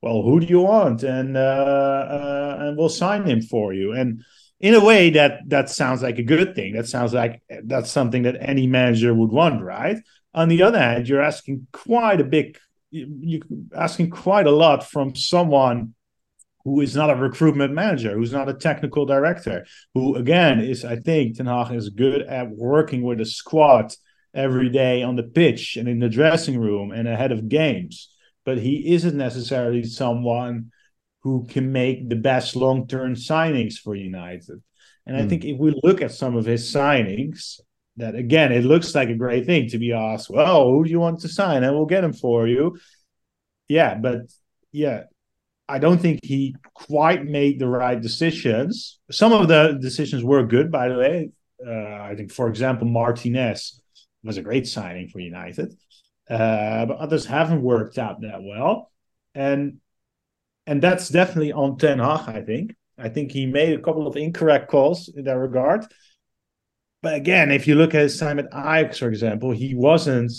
"Well, 0.01 0.23
who 0.23 0.41
do 0.41 0.47
you 0.47 0.61
want?" 0.61 1.05
and 1.05 1.37
uh, 1.37 1.41
uh, 1.41 2.57
and 2.61 2.77
we'll 2.77 2.89
sign 2.89 3.25
him 3.25 3.41
for 3.41 3.73
you. 3.73 3.93
And 3.93 4.23
in 4.61 4.75
a 4.75 4.85
way, 4.85 5.11
that 5.11 5.49
that 5.49 5.71
sounds 5.71 6.03
like 6.03 6.19
a 6.19 6.25
good 6.25 6.55
thing. 6.55 6.75
That 6.75 6.89
sounds 6.89 7.15
like 7.15 7.43
that's 7.65 7.91
something 7.91 8.25
that 8.25 8.37
any 8.41 8.67
manager 8.67 9.15
would 9.15 9.31
want, 9.31 9.63
right? 9.63 9.99
On 10.35 10.49
the 10.49 10.63
other 10.63 10.79
hand, 10.79 11.09
you're 11.09 11.23
asking 11.23 11.67
quite 11.73 12.21
a 12.21 12.25
big, 12.25 12.59
you're 12.91 13.43
asking 13.77 14.11
quite 14.11 14.47
a 14.47 14.51
lot 14.51 14.89
from 14.89 15.15
someone 15.15 15.95
who 16.65 16.81
is 16.81 16.95
not 16.95 17.11
a 17.11 17.17
recruitment 17.17 17.73
manager, 17.73 18.13
who's 18.15 18.33
not 18.33 18.49
a 18.49 18.55
technical 18.55 19.05
director, 19.05 19.67
who 19.95 20.17
again 20.17 20.61
is, 20.61 20.85
I 20.85 20.97
think, 20.97 21.37
Ten 21.37 21.47
Hag 21.47 21.73
is 21.73 21.89
good 21.91 22.23
at 22.23 22.51
working 22.51 23.03
with 23.03 23.21
a 23.21 23.27
squad 23.27 23.95
every 24.35 24.69
day 24.69 25.03
on 25.03 25.17
the 25.17 25.23
pitch 25.23 25.77
and 25.77 25.89
in 25.89 25.99
the 25.99 26.09
dressing 26.09 26.59
room 26.59 26.93
and 26.93 27.07
ahead 27.07 27.33
of 27.33 27.49
games. 27.49 28.09
But 28.45 28.59
he 28.59 28.95
isn't 28.95 29.17
necessarily 29.17 29.85
someone 29.85 30.71
who 31.23 31.47
can 31.49 31.71
make 31.73 32.09
the 32.09 32.17
best 32.17 32.57
long-term 32.57 33.15
signings 33.15 33.75
for 33.75 33.95
United. 33.95 34.63
And 35.07 35.17
I 35.17 35.23
mm. 35.23 35.29
think 35.29 35.45
if 35.45 35.59
we 35.59 35.79
look 35.83 36.03
at 36.03 36.13
some 36.13 36.37
of 36.37 36.45
his 36.45 36.73
signings, 36.73 37.61
that 37.97 38.15
again, 38.15 38.53
it 38.53 38.65
looks 38.65 38.95
like 38.95 39.11
a 39.11 39.15
great 39.15 39.47
thing 39.47 39.69
to 39.69 39.79
be 39.79 39.93
asked, 39.93 40.31
well, 40.31 40.69
who 40.69 40.85
do 40.85 40.91
you 40.91 40.99
want 40.99 41.21
to 41.21 41.29
sign? 41.29 41.63
And 41.63 41.75
we'll 41.75 41.87
get 41.87 42.05
him 42.05 42.13
for 42.13 42.49
you. 42.49 42.79
Yeah, 43.69 43.95
but 43.95 44.23
yeah, 44.73 45.05
I 45.73 45.79
don't 45.79 46.01
think 46.01 46.21
he 46.23 46.55
quite 46.75 47.25
made 47.25 47.59
the 47.59 47.69
right 47.69 48.01
decisions. 48.01 49.01
Some 49.11 49.33
of 49.33 49.49
the 49.49 49.79
decisions 49.81 50.23
were 50.23 50.45
good, 50.45 50.71
by 50.71 50.89
the 50.89 50.99
way. 50.99 51.31
Uh, 51.67 52.11
I 52.11 52.15
think, 52.17 52.31
for 52.31 52.49
example, 52.49 52.87
Martinez 52.87 53.81
was 54.23 54.37
a 54.37 54.43
great 54.43 54.67
signing 54.67 55.09
for 55.09 55.21
United, 55.21 55.75
uh, 56.29 56.85
but 56.87 56.99
others 56.99 57.25
haven't 57.25 57.63
worked 57.63 57.97
out 57.99 58.21
that 58.21 58.43
well, 58.43 58.91
and 59.35 59.79
and 60.67 60.83
that's 60.83 61.09
definitely 61.09 61.53
on 61.53 61.79
Ten 61.79 61.99
Hag. 61.99 62.29
I 62.29 62.43
think. 62.43 62.75
I 62.99 63.09
think 63.09 63.33
he 63.33 63.47
made 63.47 63.79
a 63.79 63.83
couple 63.83 64.07
of 64.07 64.17
incorrect 64.17 64.71
calls 64.71 65.09
in 65.09 65.25
that 65.25 65.39
regard. 65.39 65.87
But 67.03 67.15
again, 67.15 67.51
if 67.51 67.67
you 67.67 67.75
look 67.77 67.95
at 67.95 68.03
his 68.03 68.19
time 68.19 68.39
at 68.39 68.53
Ajax, 68.53 68.99
for 68.99 69.09
example, 69.09 69.53
he 69.53 69.75
wasn't. 69.75 70.33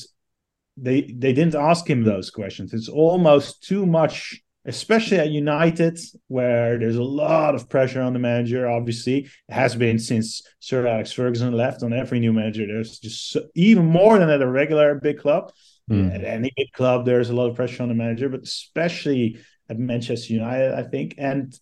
They 0.77 1.01
they 1.01 1.33
didn't 1.33 1.55
ask 1.55 1.89
him 1.89 2.03
those 2.03 2.29
questions. 2.29 2.73
It's 2.73 2.89
almost 2.89 3.63
too 3.63 3.85
much, 3.85 4.42
especially 4.65 5.17
at 5.17 5.29
United, 5.29 5.99
where 6.27 6.79
there's 6.79 6.95
a 6.95 7.03
lot 7.03 7.55
of 7.55 7.69
pressure 7.69 8.01
on 8.01 8.13
the 8.13 8.19
manager. 8.19 8.69
Obviously, 8.69 9.29
it 9.49 9.53
has 9.53 9.75
been 9.75 9.99
since 9.99 10.41
Sir 10.59 10.87
Alex 10.87 11.11
Ferguson 11.11 11.53
left. 11.53 11.83
On 11.83 11.93
every 11.93 12.19
new 12.19 12.33
manager, 12.33 12.65
there's 12.65 12.99
just 12.99 13.31
so, 13.31 13.43
even 13.55 13.85
more 13.85 14.19
than 14.19 14.29
at 14.29 14.41
a 14.41 14.47
regular 14.47 14.95
big 14.95 15.19
club. 15.19 15.51
Mm. 15.91 16.15
At 16.15 16.23
any 16.23 16.51
big 16.55 16.71
club, 16.71 17.05
there's 17.05 17.29
a 17.29 17.35
lot 17.35 17.49
of 17.49 17.55
pressure 17.55 17.83
on 17.83 17.89
the 17.89 17.95
manager, 17.95 18.29
but 18.29 18.43
especially 18.43 19.39
at 19.69 19.77
Manchester 19.77 20.33
United, 20.33 20.73
I 20.73 20.83
think. 20.83 21.15
And 21.17 21.53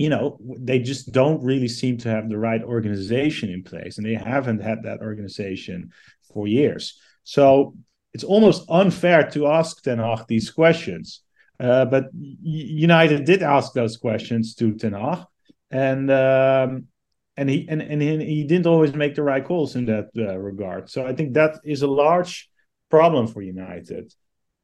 you 0.00 0.08
know 0.08 0.38
they 0.58 0.78
just 0.78 1.12
don't 1.12 1.44
really 1.44 1.68
seem 1.68 1.98
to 1.98 2.08
have 2.08 2.30
the 2.30 2.38
right 2.38 2.62
organization 2.62 3.50
in 3.50 3.62
place 3.62 3.98
and 3.98 4.06
they 4.06 4.14
haven't 4.14 4.62
had 4.62 4.82
that 4.84 5.00
organization 5.00 5.90
for 6.32 6.48
years 6.48 6.98
so 7.22 7.74
it's 8.14 8.24
almost 8.24 8.64
unfair 8.70 9.28
to 9.28 9.46
ask 9.46 9.82
Ten 9.82 9.98
Hag 9.98 10.26
these 10.26 10.50
questions 10.50 11.20
uh, 11.60 11.84
but 11.84 12.06
United 12.14 13.24
did 13.24 13.42
ask 13.42 13.72
those 13.74 13.96
questions 13.96 14.54
to 14.54 14.74
Ten 14.74 14.94
Hag 14.94 15.26
and 15.70 16.10
um, 16.10 16.86
and 17.36 17.48
he 17.48 17.66
and, 17.68 17.82
and 17.82 18.02
he 18.02 18.44
didn't 18.44 18.66
always 18.66 18.94
make 18.94 19.14
the 19.14 19.22
right 19.22 19.44
calls 19.44 19.76
in 19.76 19.84
that 19.86 20.08
uh, 20.16 20.38
regard. 20.38 20.90
So 20.90 21.06
I 21.06 21.14
think 21.14 21.34
that 21.34 21.58
is 21.64 21.82
a 21.82 21.86
large 21.86 22.50
problem 22.90 23.26
for 23.26 23.42
United. 23.42 24.12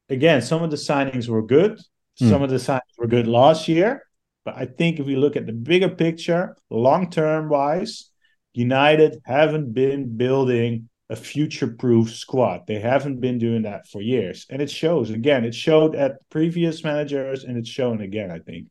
Again 0.09 0.41
some 0.41 0.63
of 0.63 0.71
the 0.71 0.77
signings 0.77 1.27
were 1.27 1.43
good. 1.43 1.79
Mm. 2.19 2.29
some 2.29 2.41
of 2.41 2.49
the 2.49 2.55
signings 2.55 2.97
were 2.97 3.07
good 3.07 3.27
last 3.27 3.67
year. 3.67 4.03
But 4.43 4.55
I 4.57 4.65
think 4.65 4.99
if 4.99 5.05
we 5.05 5.15
look 5.15 5.35
at 5.35 5.45
the 5.45 5.53
bigger 5.53 5.89
picture, 5.89 6.55
long 6.69 7.11
term 7.11 7.49
wise, 7.49 8.09
United 8.53 9.19
haven't 9.25 9.73
been 9.73 10.17
building 10.17 10.89
a 11.09 11.15
future 11.15 11.67
proof 11.67 12.13
squad. 12.13 12.67
They 12.67 12.79
haven't 12.79 13.21
been 13.21 13.37
doing 13.37 13.61
that 13.63 13.87
for 13.87 14.01
years. 14.01 14.45
And 14.49 14.61
it 14.61 14.69
shows 14.69 15.09
again, 15.09 15.45
it 15.45 15.55
showed 15.55 15.95
at 15.95 16.27
previous 16.29 16.83
managers 16.83 17.43
and 17.43 17.57
it's 17.57 17.69
shown 17.69 18.01
again, 18.01 18.31
I 18.31 18.39
think. 18.39 18.67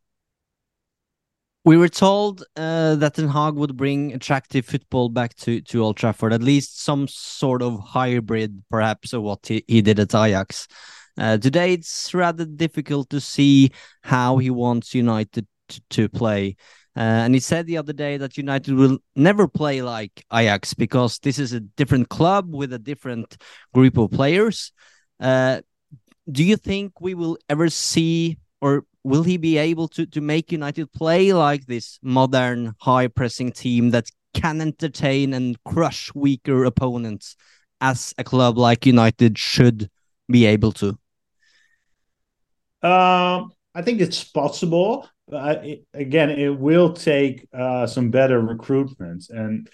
We 1.65 1.77
were 1.77 1.89
told 1.89 2.45
uh, 2.55 2.95
that 2.95 3.15
Ten 3.15 3.27
Hag 3.27 3.55
would 3.55 3.77
bring 3.77 4.13
attractive 4.13 4.67
football 4.67 5.09
back 5.09 5.35
to, 5.39 5.61
to 5.63 5.83
Old 5.83 5.97
Trafford, 5.97 6.33
at 6.33 6.41
least 6.41 6.81
some 6.81 7.09
sort 7.09 7.61
of 7.61 7.81
hybrid, 7.81 8.63
perhaps, 8.71 9.13
of 9.13 9.23
what 9.23 9.45
he, 9.45 9.65
he 9.67 9.83
did 9.83 9.99
at 9.99 10.15
Ajax. 10.15 10.69
Uh, 11.19 11.39
today, 11.39 11.73
it's 11.73 12.15
rather 12.15 12.45
difficult 12.45 13.11
to 13.11 13.21
see 13.21 13.73
how 14.03 14.37
he 14.37 14.49
wants 14.49 14.95
United 14.95 15.49
to, 15.69 15.81
to 15.91 16.09
play. 16.09 16.55
Uh, 16.97 17.25
and 17.25 17.35
he 17.35 17.41
said 17.41 17.67
the 17.67 17.77
other 17.77 17.93
day 17.93 18.17
that 18.17 18.39
United 18.39 18.75
will 18.75 18.99
never 19.15 19.47
play 19.47 19.83
like 19.83 20.25
Ajax 20.33 20.73
because 20.73 21.19
this 21.19 21.39
is 21.39 21.53
a 21.53 21.61
different 21.61 22.09
club 22.09 22.55
with 22.55 22.73
a 22.73 22.79
different 22.79 23.37
group 23.75 23.99
of 23.99 24.11
players. 24.11 24.73
Uh, 25.21 25.61
do 26.31 26.43
you 26.43 26.57
think 26.57 26.99
we 27.01 27.15
will 27.15 27.37
ever 27.51 27.69
see, 27.69 28.39
or 28.63 28.85
will 29.05 29.23
he 29.23 29.37
be 29.37 29.59
able 29.59 29.89
to, 29.89 30.07
to 30.07 30.23
make 30.23 30.51
United 30.51 30.91
play 30.91 31.35
like 31.35 31.67
this 31.67 31.99
modern, 32.03 32.75
high 32.81 33.09
pressing 33.09 33.53
team 33.53 33.91
that 33.91 34.11
can 34.33 34.63
entertain 34.63 35.35
and 35.35 35.63
crush 35.65 36.11
weaker 36.15 36.65
opponents 36.65 37.37
as 37.83 38.15
a 38.17 38.25
club 38.25 38.57
like 38.57 38.87
United 38.87 39.37
should 39.37 39.91
be 40.31 40.47
able 40.47 40.73
to? 40.73 40.89
Um, 42.83 43.53
I 43.75 43.83
think 43.83 44.01
it's 44.01 44.25
possible 44.25 45.09
it, 45.33 45.85
again, 45.95 46.31
it 46.31 46.59
will 46.59 46.93
take 46.93 47.47
uh, 47.53 47.87
some 47.87 48.11
better 48.11 48.41
recruitment, 48.41 49.29
and 49.31 49.69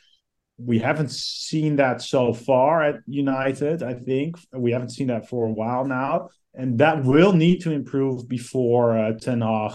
we 0.59 0.79
haven't 0.79 1.11
seen 1.11 1.77
that 1.77 2.03
so 2.03 2.33
far 2.33 2.83
at 2.83 2.97
United. 3.07 3.83
I 3.83 3.95
think 3.95 4.37
we 4.53 4.73
haven't 4.73 4.91
seen 4.91 5.09
that 5.09 5.29
for 5.29 5.47
a 5.47 5.53
while 5.53 5.85
now, 5.85 6.29
and 6.55 6.79
that 6.79 7.05
will 7.05 7.33
need 7.33 7.63
to 7.63 7.73
improve 7.73 8.29
before 8.29 8.97
uh, 8.97 9.13
Ten 9.19 9.41
Hag 9.41 9.73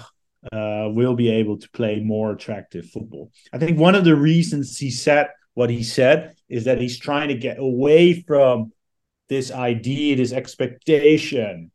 uh, 0.51 0.89
will 0.91 1.15
be 1.15 1.29
able 1.29 1.57
to 1.57 1.69
play 1.72 2.00
more 2.00 2.31
attractive 2.31 2.86
football. 2.89 3.31
I 3.51 3.57
think 3.57 3.77
one 3.77 3.96
of 3.96 4.05
the 4.05 4.15
reasons 4.15 4.77
he 4.77 4.91
said 4.91 5.29
what 5.53 5.69
he 5.69 5.84
said 5.84 6.36
is 6.50 6.65
that 6.65 6.79
he's 6.79 7.00
trying 7.00 7.29
to 7.29 7.36
get 7.36 7.57
away 7.57 8.22
from 8.22 8.72
this 9.27 9.51
idea, 9.51 10.15
this 10.15 10.31
expectation 10.31 11.72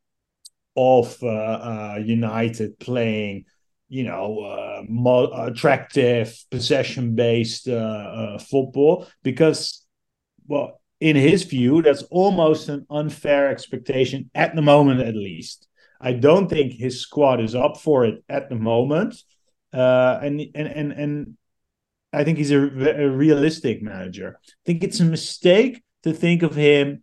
of 0.76 1.18
uh, 1.22 1.26
uh, 1.26 1.98
United 2.02 2.78
playing 2.78 3.44
you 3.92 4.04
know, 4.04 4.38
uh, 4.40 4.82
more 4.88 5.28
attractive 5.46 6.34
possession 6.50 7.14
based 7.14 7.68
uh, 7.68 7.72
uh, 7.74 8.38
football 8.38 9.06
because, 9.22 9.84
well, 10.46 10.80
in 10.98 11.14
his 11.14 11.42
view, 11.42 11.82
that's 11.82 12.02
almost 12.04 12.70
an 12.70 12.86
unfair 12.88 13.50
expectation 13.50 14.30
at 14.34 14.54
the 14.54 14.62
moment, 14.62 15.00
at 15.02 15.14
least. 15.14 15.68
I 16.00 16.14
don't 16.14 16.48
think 16.48 16.72
his 16.72 17.02
squad 17.02 17.42
is 17.42 17.54
up 17.54 17.76
for 17.82 18.06
it 18.06 18.24
at 18.30 18.48
the 18.48 18.54
moment, 18.54 19.14
uh, 19.74 20.18
and 20.22 20.40
and 20.54 20.68
and 20.68 20.92
and 20.92 21.36
I 22.14 22.24
think 22.24 22.38
he's 22.38 22.50
a, 22.50 22.62
a 22.62 23.10
realistic 23.10 23.82
manager. 23.82 24.38
I 24.42 24.62
think 24.64 24.84
it's 24.84 25.00
a 25.00 25.04
mistake 25.04 25.82
to 26.04 26.14
think 26.14 26.42
of 26.42 26.54
him 26.54 27.02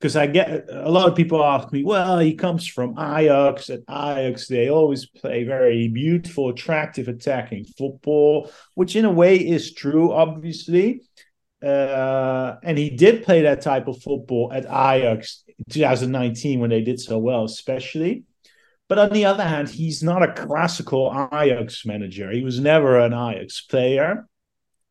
because 0.00 0.16
I 0.16 0.26
get 0.26 0.66
a 0.70 0.90
lot 0.90 1.10
of 1.10 1.14
people 1.14 1.44
ask 1.44 1.70
me, 1.72 1.84
well, 1.84 2.18
he 2.18 2.34
comes 2.34 2.66
from 2.66 2.98
Ajax. 2.98 3.68
At 3.68 3.80
Ajax, 3.80 4.48
they 4.48 4.70
always 4.70 5.04
play 5.04 5.44
very 5.44 5.88
beautiful, 5.88 6.48
attractive 6.48 7.06
attacking 7.06 7.66
football, 7.76 8.50
which 8.74 8.96
in 8.96 9.04
a 9.04 9.10
way 9.10 9.36
is 9.36 9.74
true, 9.74 10.10
obviously. 10.10 11.02
Uh, 11.62 12.56
and 12.62 12.78
he 12.78 12.88
did 12.88 13.24
play 13.24 13.42
that 13.42 13.60
type 13.60 13.88
of 13.88 14.02
football 14.02 14.50
at 14.54 14.64
Ajax 14.64 15.44
in 15.46 15.66
2019 15.68 16.60
when 16.60 16.70
they 16.70 16.80
did 16.80 16.98
so 16.98 17.18
well, 17.18 17.44
especially. 17.44 18.24
But 18.88 18.98
on 18.98 19.10
the 19.10 19.26
other 19.26 19.44
hand, 19.44 19.68
he's 19.68 20.02
not 20.02 20.22
a 20.22 20.32
classical 20.32 21.12
Ajax 21.30 21.84
manager. 21.84 22.30
He 22.30 22.42
was 22.42 22.58
never 22.58 22.98
an 22.98 23.12
Ajax 23.12 23.60
player. 23.60 24.26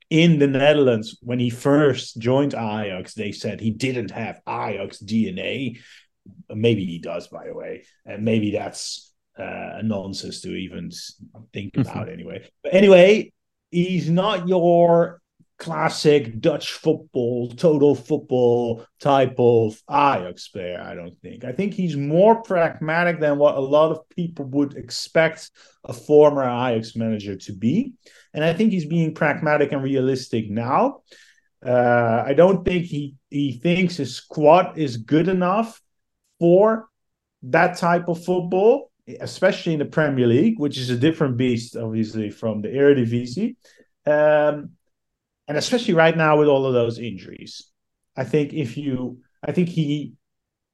In 0.10 0.40
the 0.40 0.48
Netherlands, 0.48 1.18
when 1.22 1.40
he 1.40 1.50
first 1.50 2.20
joined 2.20 2.54
Ajax, 2.54 3.14
they 3.14 3.32
said 3.32 3.60
he 3.60 3.70
didn't 3.70 4.12
have 4.12 4.42
Ajax 4.48 4.98
DNA. 4.98 5.80
Maybe 6.50 6.86
he 6.86 7.00
does, 7.00 7.28
by 7.28 7.48
the 7.48 7.54
way. 7.54 7.86
And 8.06 8.26
maybe 8.26 8.52
that's 8.52 9.14
uh, 9.38 9.82
nonsense 9.84 10.42
to 10.42 10.50
even 10.50 10.92
think 11.54 11.78
about 11.78 12.10
anyway. 12.10 12.50
But 12.64 12.74
anyway, 12.74 13.32
he's 13.70 14.10
not 14.10 14.48
your 14.48 15.22
classic 15.60 16.40
Dutch 16.40 16.72
football, 16.72 17.50
total 17.50 17.94
football 17.94 18.86
type 19.00 19.36
of 19.38 19.80
Ajax 19.90 20.48
player, 20.48 20.82
I 20.82 20.96
don't 20.96 21.20
think. 21.22 21.44
I 21.44 21.52
think 21.52 21.74
he's 21.74 21.98
more 21.98 22.42
pragmatic 22.42 23.20
than 23.20 23.38
what 23.38 23.56
a 23.56 23.60
lot 23.60 23.92
of 23.92 24.08
people 24.10 24.46
would 24.46 24.76
expect 24.78 25.52
a 25.84 25.94
former 25.94 26.44
Ajax 26.44 26.96
manager 26.96 27.36
to 27.36 27.54
be. 27.54 27.94
And 28.34 28.44
I 28.44 28.54
think 28.54 28.72
he's 28.72 28.86
being 28.86 29.14
pragmatic 29.14 29.74
and 29.74 29.84
realistic 29.84 30.50
now. 30.50 31.02
Uh, 31.64 32.24
I 32.26 32.34
don't 32.34 32.64
think 32.64 32.86
he, 32.86 33.16
he 33.30 33.52
thinks 33.52 33.98
his 33.98 34.16
squad 34.16 34.78
is 34.78 34.96
good 34.96 35.28
enough 35.28 35.82
for 36.40 36.88
that 37.44 37.78
type 37.78 38.08
of 38.08 38.24
football, 38.24 38.92
especially 39.20 39.74
in 39.74 39.80
the 39.80 39.86
Premier 39.86 40.28
League, 40.28 40.58
which 40.58 40.78
is 40.78 40.90
a 40.90 40.98
different 40.98 41.36
beast, 41.36 41.76
obviously, 41.76 42.30
from 42.30 42.62
the 42.62 42.70
Eredivisie. 42.70 43.58
Um, 44.06 44.72
and 45.50 45.58
especially 45.58 45.96
right 45.96 46.16
now 46.16 46.38
with 46.38 46.48
all 46.48 46.66
of 46.66 46.74
those 46.74 47.00
injuries. 47.00 47.70
I 48.16 48.24
think 48.24 48.54
if 48.54 48.78
you, 48.78 49.20
I 49.44 49.52
think 49.52 49.68
he 49.68 50.14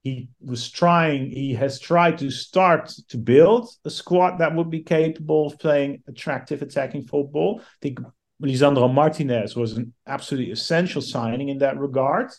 he 0.03 0.29
was 0.39 0.69
trying, 0.69 1.31
he 1.31 1.55
has 1.55 1.79
tried 1.79 2.19
to 2.19 2.29
start 2.29 2.93
to 3.09 3.17
build 3.17 3.67
a 3.85 3.89
squad 3.89 4.37
that 4.37 4.53
would 4.53 4.69
be 4.69 4.83
capable 4.83 5.47
of 5.47 5.57
playing 5.57 6.03
attractive 6.07 6.61
attacking 6.61 7.07
football. 7.07 7.59
I 7.63 7.77
think 7.81 7.99
Lisandro 8.39 8.93
Martinez 8.93 9.55
was 9.55 9.77
an 9.77 9.93
absolutely 10.05 10.51
essential 10.51 11.01
signing 11.01 11.49
in 11.49 11.57
that 11.59 11.79
regard. 11.79 12.29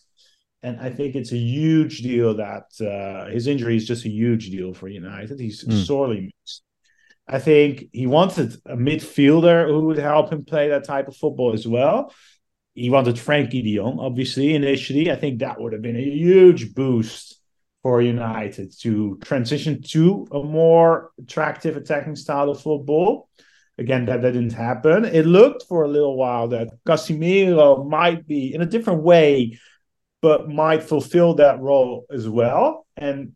And 0.62 0.80
I 0.80 0.90
think 0.90 1.16
it's 1.16 1.32
a 1.32 1.36
huge 1.36 2.02
deal 2.02 2.34
that 2.36 2.66
uh, 2.80 3.32
his 3.32 3.48
injury 3.48 3.76
is 3.76 3.86
just 3.86 4.04
a 4.04 4.10
huge 4.10 4.50
deal 4.50 4.72
for 4.72 4.86
United. 4.86 5.40
He's 5.40 5.64
mm. 5.64 5.84
sorely 5.84 6.32
missed. 6.44 6.62
I 7.28 7.38
think 7.38 7.88
he 7.92 8.06
wanted 8.06 8.54
a 8.66 8.76
midfielder 8.76 9.66
who 9.66 9.86
would 9.86 9.98
help 9.98 10.32
him 10.32 10.44
play 10.44 10.68
that 10.68 10.84
type 10.84 11.08
of 11.08 11.16
football 11.16 11.52
as 11.54 11.66
well. 11.66 12.12
He 12.74 12.90
wanted 12.90 13.16
Frenkie 13.16 13.62
de 13.62 13.76
Jong, 13.76 13.98
obviously, 13.98 14.54
initially. 14.54 15.10
I 15.10 15.16
think 15.16 15.40
that 15.40 15.60
would 15.60 15.72
have 15.72 15.82
been 15.82 15.96
a 15.96 16.02
huge 16.02 16.74
boost 16.74 17.40
for 17.82 18.02
United 18.02 18.72
to 18.80 19.18
transition 19.22 19.80
to 19.80 20.26
a 20.30 20.42
more 20.42 21.10
attractive 21.18 21.76
attacking 21.76 22.16
style 22.16 22.50
of 22.50 22.60
football. 22.60 23.28
Again, 23.78 24.06
that, 24.06 24.22
that 24.22 24.32
didn't 24.32 24.52
happen. 24.52 25.04
It 25.04 25.26
looked 25.26 25.64
for 25.64 25.84
a 25.84 25.88
little 25.88 26.16
while 26.16 26.48
that 26.48 26.68
Casemiro 26.86 27.88
might 27.88 28.26
be 28.26 28.54
in 28.54 28.60
a 28.60 28.66
different 28.66 29.02
way, 29.02 29.58
but 30.20 30.48
might 30.48 30.82
fulfill 30.82 31.34
that 31.34 31.60
role 31.60 32.06
as 32.10 32.28
well. 32.28 32.86
And 32.96 33.32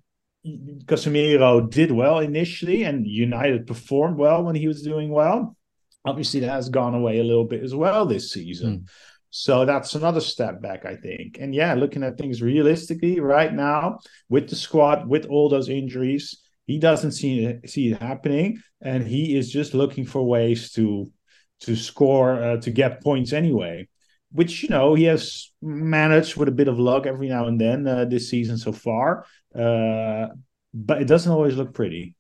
Casemiro 0.47 1.69
did 1.69 1.91
well 1.91 2.19
initially, 2.19 2.85
and 2.85 3.07
United 3.07 3.67
performed 3.67 4.17
well 4.17 4.43
when 4.43 4.55
he 4.55 4.69
was 4.69 4.83
doing 4.83 5.11
well. 5.11 5.57
Obviously, 6.05 6.41
that 6.41 6.51
has 6.51 6.69
gone 6.69 6.95
away 6.95 7.19
a 7.19 7.25
little 7.25 7.45
bit 7.45 7.63
as 7.63 7.75
well 7.75 8.07
this 8.07 8.33
season. 8.33 8.81
Mm. 8.81 8.89
So 9.31 9.65
that's 9.65 9.95
another 9.95 10.21
step 10.21 10.61
back, 10.61 10.85
I 10.85 10.97
think. 10.97 11.39
And 11.39 11.55
yeah, 11.55 11.75
looking 11.75 12.03
at 12.03 12.19
things 12.19 12.43
realistically 12.43 13.21
right 13.21 13.53
now 13.53 13.99
with 14.29 14.49
the 14.49 14.57
squad, 14.57 15.09
with 15.09 15.27
all 15.27 15.49
those 15.49 15.69
injuries, 15.69 16.41
he 16.67 16.79
doesn't 16.79 17.13
see 17.13 17.45
it, 17.45 17.69
see 17.69 17.93
it 17.93 18.03
happening, 18.03 18.63
and 18.81 19.07
he 19.07 19.37
is 19.37 19.53
just 19.53 19.75
looking 19.75 20.07
for 20.07 20.23
ways 20.23 20.73
to 20.73 21.13
to 21.61 21.77
score 21.77 22.43
uh, 22.43 22.57
to 22.57 22.71
get 22.71 23.03
points 23.03 23.35
anyway 23.35 23.87
which 24.33 24.63
you 24.63 24.69
know 24.69 24.95
he 24.95 25.05
has 25.05 25.51
managed 25.61 26.37
with 26.37 26.49
a 26.49 26.53
bit 26.53 26.69
of 26.69 26.79
luck 26.79 27.07
every 27.07 27.29
now 27.29 27.47
and 27.47 27.61
then 27.61 27.87
uh, 27.87 28.05
this 28.05 28.29
season 28.29 28.57
so 28.57 28.73
far. 28.73 29.25
Uh, 29.55 30.29
but 30.73 31.03
it 31.03 31.07
doesn't 31.07 31.33
always 31.33 31.57
look 31.57 31.75
pretty. 31.75 32.15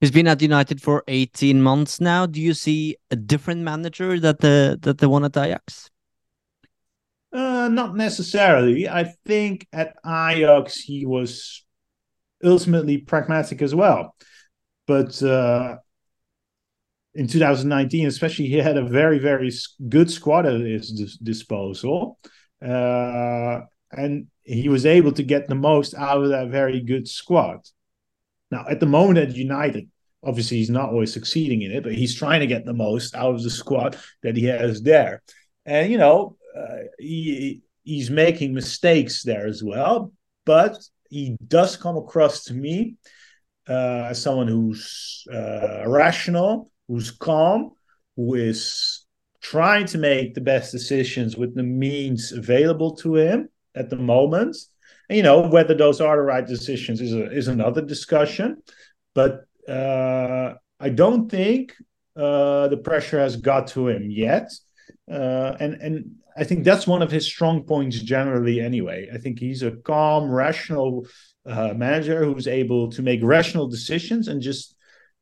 He's 0.00 0.10
been 0.12 0.28
at 0.28 0.40
United 0.40 0.80
for 0.80 1.02
18 1.08 1.60
months 1.60 2.00
now. 2.00 2.26
Do 2.26 2.40
you 2.40 2.54
see 2.54 2.96
a 3.10 3.16
different 3.16 3.62
manager 3.62 4.20
that 4.20 4.40
the 4.40 4.78
that 4.82 4.98
the 4.98 5.08
one 5.08 5.24
at 5.24 5.36
Ajax? 5.36 5.90
Uh, 7.32 7.68
not 7.68 7.96
necessarily. 7.96 8.88
I 8.88 9.12
think 9.26 9.66
at 9.72 9.96
Ajax 10.06 10.78
he 10.78 11.04
was 11.04 11.64
ultimately 12.44 12.98
pragmatic 12.98 13.60
as 13.60 13.74
well, 13.74 14.14
but 14.86 15.20
uh, 15.22 15.76
in 17.14 17.26
2019, 17.26 18.06
especially, 18.06 18.46
he 18.46 18.56
had 18.56 18.76
a 18.76 18.84
very, 18.84 19.18
very 19.18 19.50
good 19.88 20.10
squad 20.10 20.46
at 20.46 20.60
his 20.60 21.18
disposal. 21.22 22.18
Uh, 22.64 23.60
and 23.92 24.26
he 24.42 24.68
was 24.68 24.86
able 24.86 25.12
to 25.12 25.22
get 25.22 25.48
the 25.48 25.54
most 25.54 25.94
out 25.94 26.22
of 26.22 26.30
that 26.30 26.48
very 26.48 26.80
good 26.80 27.08
squad. 27.08 27.60
Now, 28.50 28.66
at 28.68 28.80
the 28.80 28.86
moment 28.86 29.18
at 29.18 29.36
United, 29.36 29.88
obviously 30.24 30.58
he's 30.58 30.70
not 30.70 30.90
always 30.90 31.12
succeeding 31.12 31.62
in 31.62 31.72
it, 31.72 31.82
but 31.82 31.94
he's 31.94 32.14
trying 32.14 32.40
to 32.40 32.46
get 32.46 32.64
the 32.64 32.74
most 32.74 33.14
out 33.14 33.34
of 33.34 33.42
the 33.42 33.50
squad 33.50 33.96
that 34.22 34.36
he 34.36 34.44
has 34.44 34.82
there. 34.82 35.22
And, 35.64 35.90
you 35.90 35.98
know, 35.98 36.36
uh, 36.56 36.84
he, 36.98 37.62
he's 37.84 38.10
making 38.10 38.54
mistakes 38.54 39.22
there 39.22 39.46
as 39.46 39.62
well, 39.62 40.12
but 40.44 40.76
he 41.10 41.36
does 41.46 41.76
come 41.76 41.96
across 41.96 42.44
to 42.44 42.54
me 42.54 42.96
uh, 43.68 44.08
as 44.10 44.22
someone 44.22 44.48
who's 44.48 45.24
uh, 45.32 45.84
rational, 45.86 46.70
who's 46.88 47.10
calm, 47.10 47.72
who 48.16 48.34
is 48.34 49.04
trying 49.40 49.86
to 49.86 49.98
make 49.98 50.34
the 50.34 50.40
best 50.40 50.72
decisions 50.72 51.36
with 51.36 51.54
the 51.54 51.62
means 51.62 52.32
available 52.32 52.96
to 52.96 53.16
him 53.16 53.48
at 53.74 53.90
the 53.90 53.96
moment. 53.96 54.56
And, 55.08 55.16
you 55.16 55.22
know, 55.22 55.48
whether 55.48 55.74
those 55.74 56.00
are 56.00 56.16
the 56.16 56.22
right 56.22 56.46
decisions 56.46 57.00
is, 57.00 57.12
a, 57.14 57.30
is 57.30 57.48
another 57.48 57.82
discussion. 57.82 58.62
But 59.14 59.44
uh, 59.68 60.54
I 60.80 60.88
don't 60.88 61.30
think 61.30 61.74
uh, 62.16 62.68
the 62.68 62.78
pressure 62.78 63.20
has 63.20 63.36
got 63.36 63.68
to 63.68 63.88
him 63.88 64.10
yet. 64.10 64.50
Uh, 65.10 65.56
and, 65.60 65.74
and 65.74 66.16
I 66.36 66.44
think 66.44 66.64
that's 66.64 66.86
one 66.86 67.02
of 67.02 67.10
his 67.10 67.26
strong 67.26 67.62
points 67.62 68.00
generally, 68.00 68.60
anyway. 68.60 69.08
I 69.12 69.18
think 69.18 69.38
he's 69.38 69.62
a 69.62 69.72
calm, 69.72 70.30
rational 70.30 71.06
uh, 71.46 71.74
manager 71.74 72.24
who's 72.24 72.46
able 72.46 72.90
to 72.90 73.02
make 73.02 73.20
rational 73.22 73.68
decisions 73.68 74.28
and 74.28 74.42
just 74.42 74.74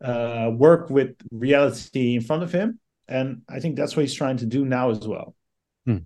uh, 0.03 0.51
work 0.53 0.91
with 0.91 1.17
reality 1.31 2.15
in 2.15 2.23
front 2.23 2.43
of 2.43 2.53
him. 2.53 2.79
And 3.09 3.43
I 3.49 3.61
think 3.61 3.77
that's 3.77 3.97
what 3.97 4.03
he's 4.03 4.15
trying 4.15 4.39
to 4.39 4.47
do 4.47 4.65
now 4.65 4.91
as 4.91 5.07
well. 5.07 5.35
Hmm. 5.85 5.99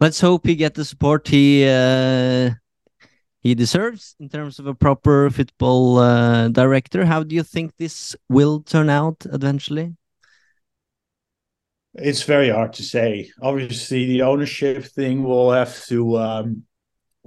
Let's 0.00 0.20
hope 0.20 0.46
he 0.46 0.54
get 0.54 0.74
the 0.74 0.84
support 0.84 1.26
he 1.26 1.66
uh, 1.66 2.50
he 3.40 3.54
deserves 3.54 4.14
in 4.20 4.28
terms 4.28 4.58
of 4.58 4.66
a 4.66 4.74
proper 4.74 5.30
football 5.30 5.98
uh, 5.98 6.48
director. 6.48 7.04
How 7.06 7.22
do 7.22 7.34
you 7.34 7.42
think 7.42 7.76
this 7.76 8.14
will 8.28 8.60
turn 8.60 8.90
out 8.90 9.26
eventually? 9.32 9.96
It's 11.94 12.22
very 12.22 12.50
hard 12.50 12.74
to 12.74 12.82
say. 12.82 13.32
Obviously, 13.40 14.06
the 14.06 14.22
ownership 14.22 14.84
thing 14.84 15.24
will 15.24 15.50
have 15.50 15.84
to 15.86 16.18
um, 16.18 16.62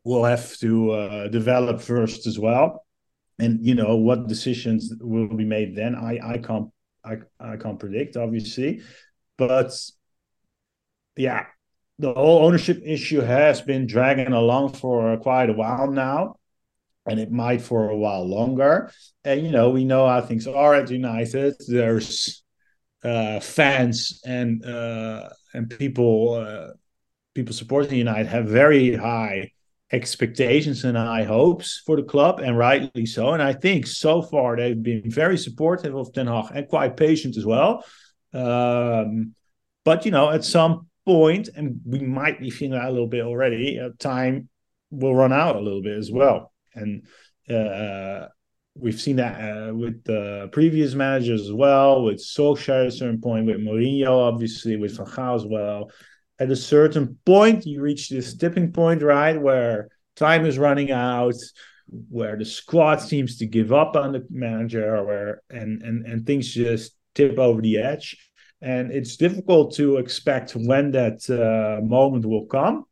will 0.04 0.24
have 0.24 0.56
to 0.58 0.92
uh, 0.92 1.28
develop 1.28 1.82
first 1.82 2.28
as 2.28 2.38
well 2.38 2.86
and 3.40 3.66
you 3.66 3.76
know 3.76 3.96
what 3.96 4.28
decisions 4.28 4.94
will 5.00 5.28
be 5.28 5.46
made 5.46 5.76
then 5.76 5.96
i 5.96 6.20
i 6.24 6.38
can't 6.38 6.70
i, 7.04 7.18
I 7.40 7.58
can't 7.58 7.80
predict 7.80 8.18
obviously. 8.18 8.82
But 9.38 9.74
yeah 11.16 11.46
the 12.00 12.14
whole 12.14 12.46
ownership 12.46 12.82
issue 12.84 13.22
has 13.22 13.62
been 13.62 13.86
dragging 13.86 14.34
along 14.34 14.74
for 14.74 15.18
quite 15.18 15.50
a 15.50 15.54
while 15.54 15.92
now 15.92 16.36
and 17.06 17.20
it 17.20 17.32
might 17.32 17.62
for 17.62 17.90
a 17.90 17.98
while 17.98 18.28
longer. 18.28 18.92
And 19.24 19.42
you 19.46 19.52
know 19.52 19.70
we 19.70 19.86
know 19.86 20.08
how 20.08 20.22
things 20.22 20.48
are 20.48 20.76
at 20.76 20.90
united. 20.90 21.56
There's 21.68 22.44
uh, 23.04 23.40
fans 23.40 24.22
and 24.26 24.64
uh, 24.66 25.30
and 25.54 25.70
people 25.70 26.36
uh, 26.36 26.74
people 27.34 27.54
supporting 27.54 27.98
united 27.98 28.28
have 28.28 28.46
very 28.46 28.96
high 28.96 29.52
expectations 29.92 30.84
and 30.84 30.98
high 30.98 31.24
hopes 31.24 31.82
for 31.86 31.96
the 31.96 32.04
club, 32.04 32.40
and 32.40 32.58
rightly 32.58 33.06
so. 33.06 33.34
And 33.34 33.44
I 33.44 33.54
think 33.54 33.88
so 33.88 34.22
far 34.22 34.56
they've 34.56 34.82
been 34.82 35.10
very 35.10 35.38
supportive 35.38 35.96
of 35.96 36.14
Ten 36.14 36.28
Hag 36.28 36.52
and 36.54 36.68
quite 36.68 36.98
patient 36.98 37.38
as 37.38 37.46
well. 37.46 37.86
Um, 38.34 39.36
but 39.84 40.06
you 40.06 40.12
know, 40.12 40.30
at 40.30 40.44
some 40.44 40.88
point, 41.06 41.50
and 41.56 41.82
we 41.86 42.00
might 42.00 42.40
be 42.40 42.50
feeling 42.50 42.80
that 42.80 42.88
a 42.88 42.92
little 42.92 43.08
bit 43.08 43.26
already, 43.26 43.80
uh, 43.80 43.90
time 44.00 44.48
will 44.92 45.16
run 45.16 45.34
out 45.34 45.56
a 45.56 45.62
little 45.62 45.82
bit 45.82 45.98
as 45.98 46.12
well. 46.12 46.52
And 46.74 47.06
uh, 47.50 48.28
we've 48.76 49.00
seen 49.00 49.18
that 49.18 49.40
uh, 49.40 49.74
with 49.74 50.04
the 50.04 50.50
previous 50.52 50.94
managers 50.94 51.42
as 51.42 51.54
well, 51.54 52.04
with 52.04 52.18
Solskjaer 52.18 52.84
at 52.84 52.88
a 52.88 52.92
certain 52.92 53.22
point, 53.22 53.46
with 53.46 53.58
Mourinho, 53.58 54.28
obviously, 54.28 54.78
with 54.78 54.96
Van 54.96 55.06
Gaal 55.06 55.36
as 55.36 55.46
well. 55.46 55.92
At 56.42 56.50
a 56.50 56.56
certain 56.56 57.20
point, 57.24 57.68
you 57.68 57.82
reach 57.82 58.10
this 58.10 58.36
tipping 58.36 58.72
point, 58.72 59.04
right, 59.04 59.40
where 59.40 59.90
time 60.16 60.44
is 60.48 60.58
running 60.58 60.90
out, 60.90 61.36
where 62.10 62.36
the 62.36 62.46
squad 62.46 63.00
seems 63.00 63.38
to 63.38 63.46
give 63.46 63.72
up 63.72 63.96
on 63.96 64.14
the 64.14 64.26
manager, 64.32 65.04
where 65.04 65.44
and 65.52 65.84
and 65.84 66.08
and 66.08 66.26
things 66.26 66.52
just 66.52 66.96
tip 67.14 67.38
over 67.38 67.62
the 67.62 67.78
edge, 67.78 68.18
and 68.60 68.92
it's 68.92 69.18
difficult 69.18 69.76
to 69.76 69.98
expect 69.98 70.54
when 70.54 70.92
that 70.92 71.20
uh, 71.30 71.80
moment 71.86 72.26
will 72.26 72.48
come. 72.48 72.86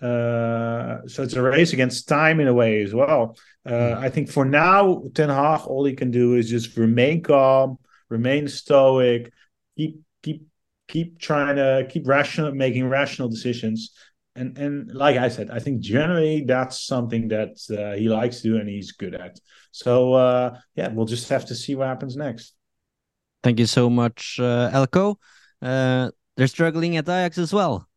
Uh, 0.00 1.06
so 1.06 1.22
it's 1.24 1.34
a 1.34 1.42
race 1.42 1.74
against 1.74 2.08
time 2.08 2.40
in 2.40 2.48
a 2.48 2.54
way 2.54 2.82
as 2.82 2.94
well. 2.94 3.36
Uh, 3.68 3.96
I 3.98 4.08
think 4.08 4.30
for 4.30 4.46
now, 4.46 5.02
Ten 5.14 5.28
Hag, 5.28 5.66
all 5.66 5.84
he 5.84 5.94
can 5.94 6.10
do 6.10 6.36
is 6.36 6.48
just 6.48 6.74
remain 6.78 7.22
calm, 7.22 7.76
remain 8.08 8.48
stoic, 8.48 9.30
keep 9.76 10.00
keep 10.22 10.46
keep 10.88 11.18
trying 11.18 11.56
to 11.56 11.86
keep 11.88 12.08
rational, 12.08 12.52
making 12.52 12.88
rational 12.88 13.28
decisions. 13.28 13.92
And 14.34 14.56
and 14.58 14.92
like 14.94 15.16
I 15.16 15.28
said, 15.28 15.50
I 15.50 15.58
think 15.58 15.80
generally 15.80 16.44
that's 16.44 16.80
something 16.80 17.28
that 17.28 17.56
uh, 17.70 17.96
he 17.96 18.08
likes 18.08 18.40
to 18.40 18.42
do 18.42 18.56
and 18.56 18.68
he's 18.68 18.92
good 18.92 19.14
at. 19.14 19.38
So 19.72 20.14
uh, 20.14 20.58
yeah, 20.74 20.88
we'll 20.88 21.06
just 21.06 21.28
have 21.28 21.46
to 21.46 21.54
see 21.54 21.74
what 21.74 21.88
happens 21.88 22.16
next. 22.16 22.54
Thank 23.42 23.58
you 23.60 23.66
so 23.66 23.88
much, 23.88 24.38
uh, 24.40 24.70
Elko. 24.72 25.18
Uh, 25.62 26.10
they're 26.36 26.46
struggling 26.46 26.96
at 26.96 27.08
Ajax 27.08 27.38
as 27.38 27.52
well. 27.52 27.88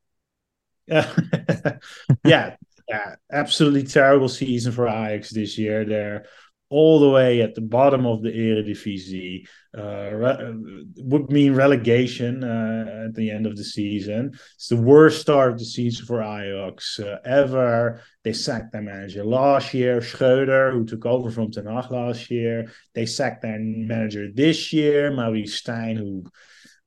yeah, 0.88 2.56
yeah, 2.88 3.16
absolutely 3.32 3.84
terrible 3.84 4.30
season 4.30 4.72
for 4.72 4.88
Ajax 4.88 5.30
this 5.30 5.58
year. 5.58 5.86
They're 5.86 6.26
all 6.72 7.02
the 7.02 7.10
way 7.10 7.42
at 7.42 7.54
the 7.54 7.62
bottom 7.62 8.06
of 8.06 8.24
the 8.24 8.32
Eredivisie. 8.32 9.46
Uh, 9.78 10.10
re- 10.12 10.84
would 10.98 11.30
mean 11.30 11.54
relegation 11.54 12.44
uh, 12.44 13.06
at 13.08 13.14
the 13.14 13.30
end 13.30 13.46
of 13.46 13.56
the 13.58 13.64
season. 13.64 14.32
It's 14.56 14.70
the 14.70 14.78
worst 14.78 15.22
start 15.22 15.52
of 15.52 15.60
the 15.60 15.66
season 15.66 16.06
for 16.06 16.22
Ajax 16.22 17.00
uh, 17.00 17.18
ever. 17.26 18.02
They 18.24 18.34
sacked 18.34 18.72
their 18.72 18.82
manager 18.82 19.24
last 19.26 19.74
year, 19.74 20.00
Schreuder, 20.00 20.72
who 20.72 20.86
took 20.86 21.06
over 21.06 21.30
from 21.30 21.52
Ten 21.52 21.66
Hag 21.66 21.92
last 21.92 22.32
year. 22.32 22.72
They 22.96 23.06
sacked 23.06 23.42
their 23.42 23.60
manager 23.60 24.30
this 24.34 24.72
year, 24.72 25.12
Maurice 25.12 25.62
Steijn, 25.62 25.98
who, 25.98 26.24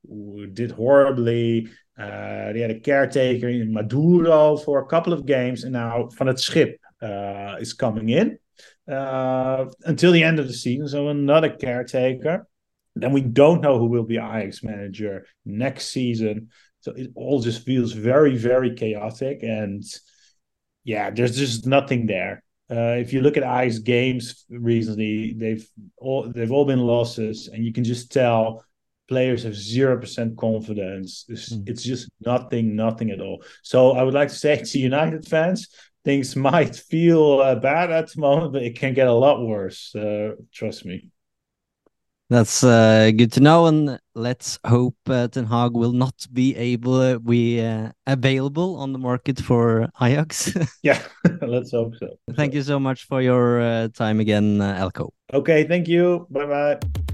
who 0.09 0.47
did 0.47 0.71
horribly. 0.71 1.69
Uh, 1.99 2.53
they 2.53 2.61
had 2.61 2.71
a 2.71 2.81
caretaker 2.81 3.49
in 3.49 3.73
Maduro 3.73 4.57
for 4.57 4.81
a 4.81 4.87
couple 4.87 5.13
of 5.13 5.27
games, 5.27 5.65
and 5.65 5.75
now 5.75 6.09
Van 6.17 6.27
het 6.27 6.41
Schip 6.41 6.81
uh, 7.03 7.57
is 7.61 7.75
coming 7.75 8.09
in 8.09 8.39
uh, 8.91 9.67
until 9.85 10.13
the 10.13 10.23
end 10.23 10.39
of 10.39 10.47
the 10.47 10.55
season. 10.55 10.89
So 10.89 11.09
another 11.09 11.51
caretaker. 11.51 12.47
Then 12.97 13.13
we 13.13 13.23
don't 13.23 13.61
know 13.61 13.79
who 13.79 13.87
will 13.87 14.05
be 14.05 14.19
Ajax 14.19 14.63
manager 14.63 15.27
next 15.45 15.89
season. 15.89 16.51
So 16.81 16.93
it 16.93 17.11
all 17.17 17.41
just 17.41 17.65
feels 17.65 17.93
very, 17.93 18.37
very 18.37 18.75
chaotic. 18.75 19.43
And 19.43 19.83
yeah, 20.85 21.11
there's 21.11 21.37
just 21.37 21.67
nothing 21.67 22.07
there. 22.07 22.45
Uh, 22.71 22.97
if 22.99 23.13
you 23.13 23.21
look 23.21 23.37
at 23.37 23.43
Ajax 23.43 23.79
games 23.79 24.45
recently, 24.49 25.35
they've 25.37 25.67
all 25.99 26.31
they've 26.31 26.53
all 26.53 26.65
been 26.65 26.81
losses, 26.81 27.49
and 27.49 27.65
you 27.65 27.73
can 27.73 27.85
just 27.85 28.11
tell 28.11 28.65
players 29.09 29.43
have 29.43 29.55
zero 29.55 29.99
percent 29.99 30.37
confidence. 30.37 31.27
It's, 31.29 31.53
mm. 31.53 31.69
it's 31.69 31.83
just 31.83 32.11
nothing, 32.25 32.75
nothing 32.75 33.11
at 33.11 33.21
all. 33.21 33.45
So 33.63 33.93
I 33.93 34.03
would 34.03 34.15
like 34.15 34.29
to 34.29 34.35
say 34.35 34.57
to 34.65 34.79
United 34.79 35.27
fans, 35.27 35.69
things 36.05 36.37
might 36.51 36.77
feel 36.77 37.41
uh, 37.41 37.55
bad 37.57 37.91
at 37.91 38.13
the 38.13 38.21
moment, 38.21 38.53
but 38.53 38.63
it 38.63 38.79
can 38.79 38.95
get 38.95 39.09
a 39.09 39.13
lot 39.13 39.45
worse. 39.45 39.95
Uh, 39.95 40.35
trust 40.53 40.85
me. 40.85 41.11
That's 42.31 42.65
uh, 42.65 43.11
good 43.15 43.33
to 43.33 43.41
know, 43.41 43.67
and 43.67 43.99
let's 44.15 44.59
hope 44.67 44.97
uh, 45.09 45.29
Ten 45.29 45.45
Hag 45.45 45.73
will 45.75 45.93
not 45.93 46.27
be 46.33 46.57
able 46.57 46.95
uh, 46.95 47.19
be 47.19 47.61
uh, 47.61 47.91
available 48.07 48.77
on 48.77 48.93
the 48.93 48.99
market 48.99 49.39
for 49.39 49.91
Ajax. 50.01 50.57
yeah, 50.83 51.03
let's 51.43 51.73
hope 51.73 51.95
so. 51.97 52.17
Thank 52.33 52.55
you 52.55 52.63
so 52.63 52.81
much 52.81 53.05
for 53.05 53.21
your 53.21 53.61
uh, 53.61 53.89
time 53.89 54.21
again, 54.21 54.63
Elko. 54.63 55.13
Okay, 55.35 55.65
thank 55.65 55.87
you. 55.87 56.27
Bye 56.31 56.47
bye. 56.47 57.14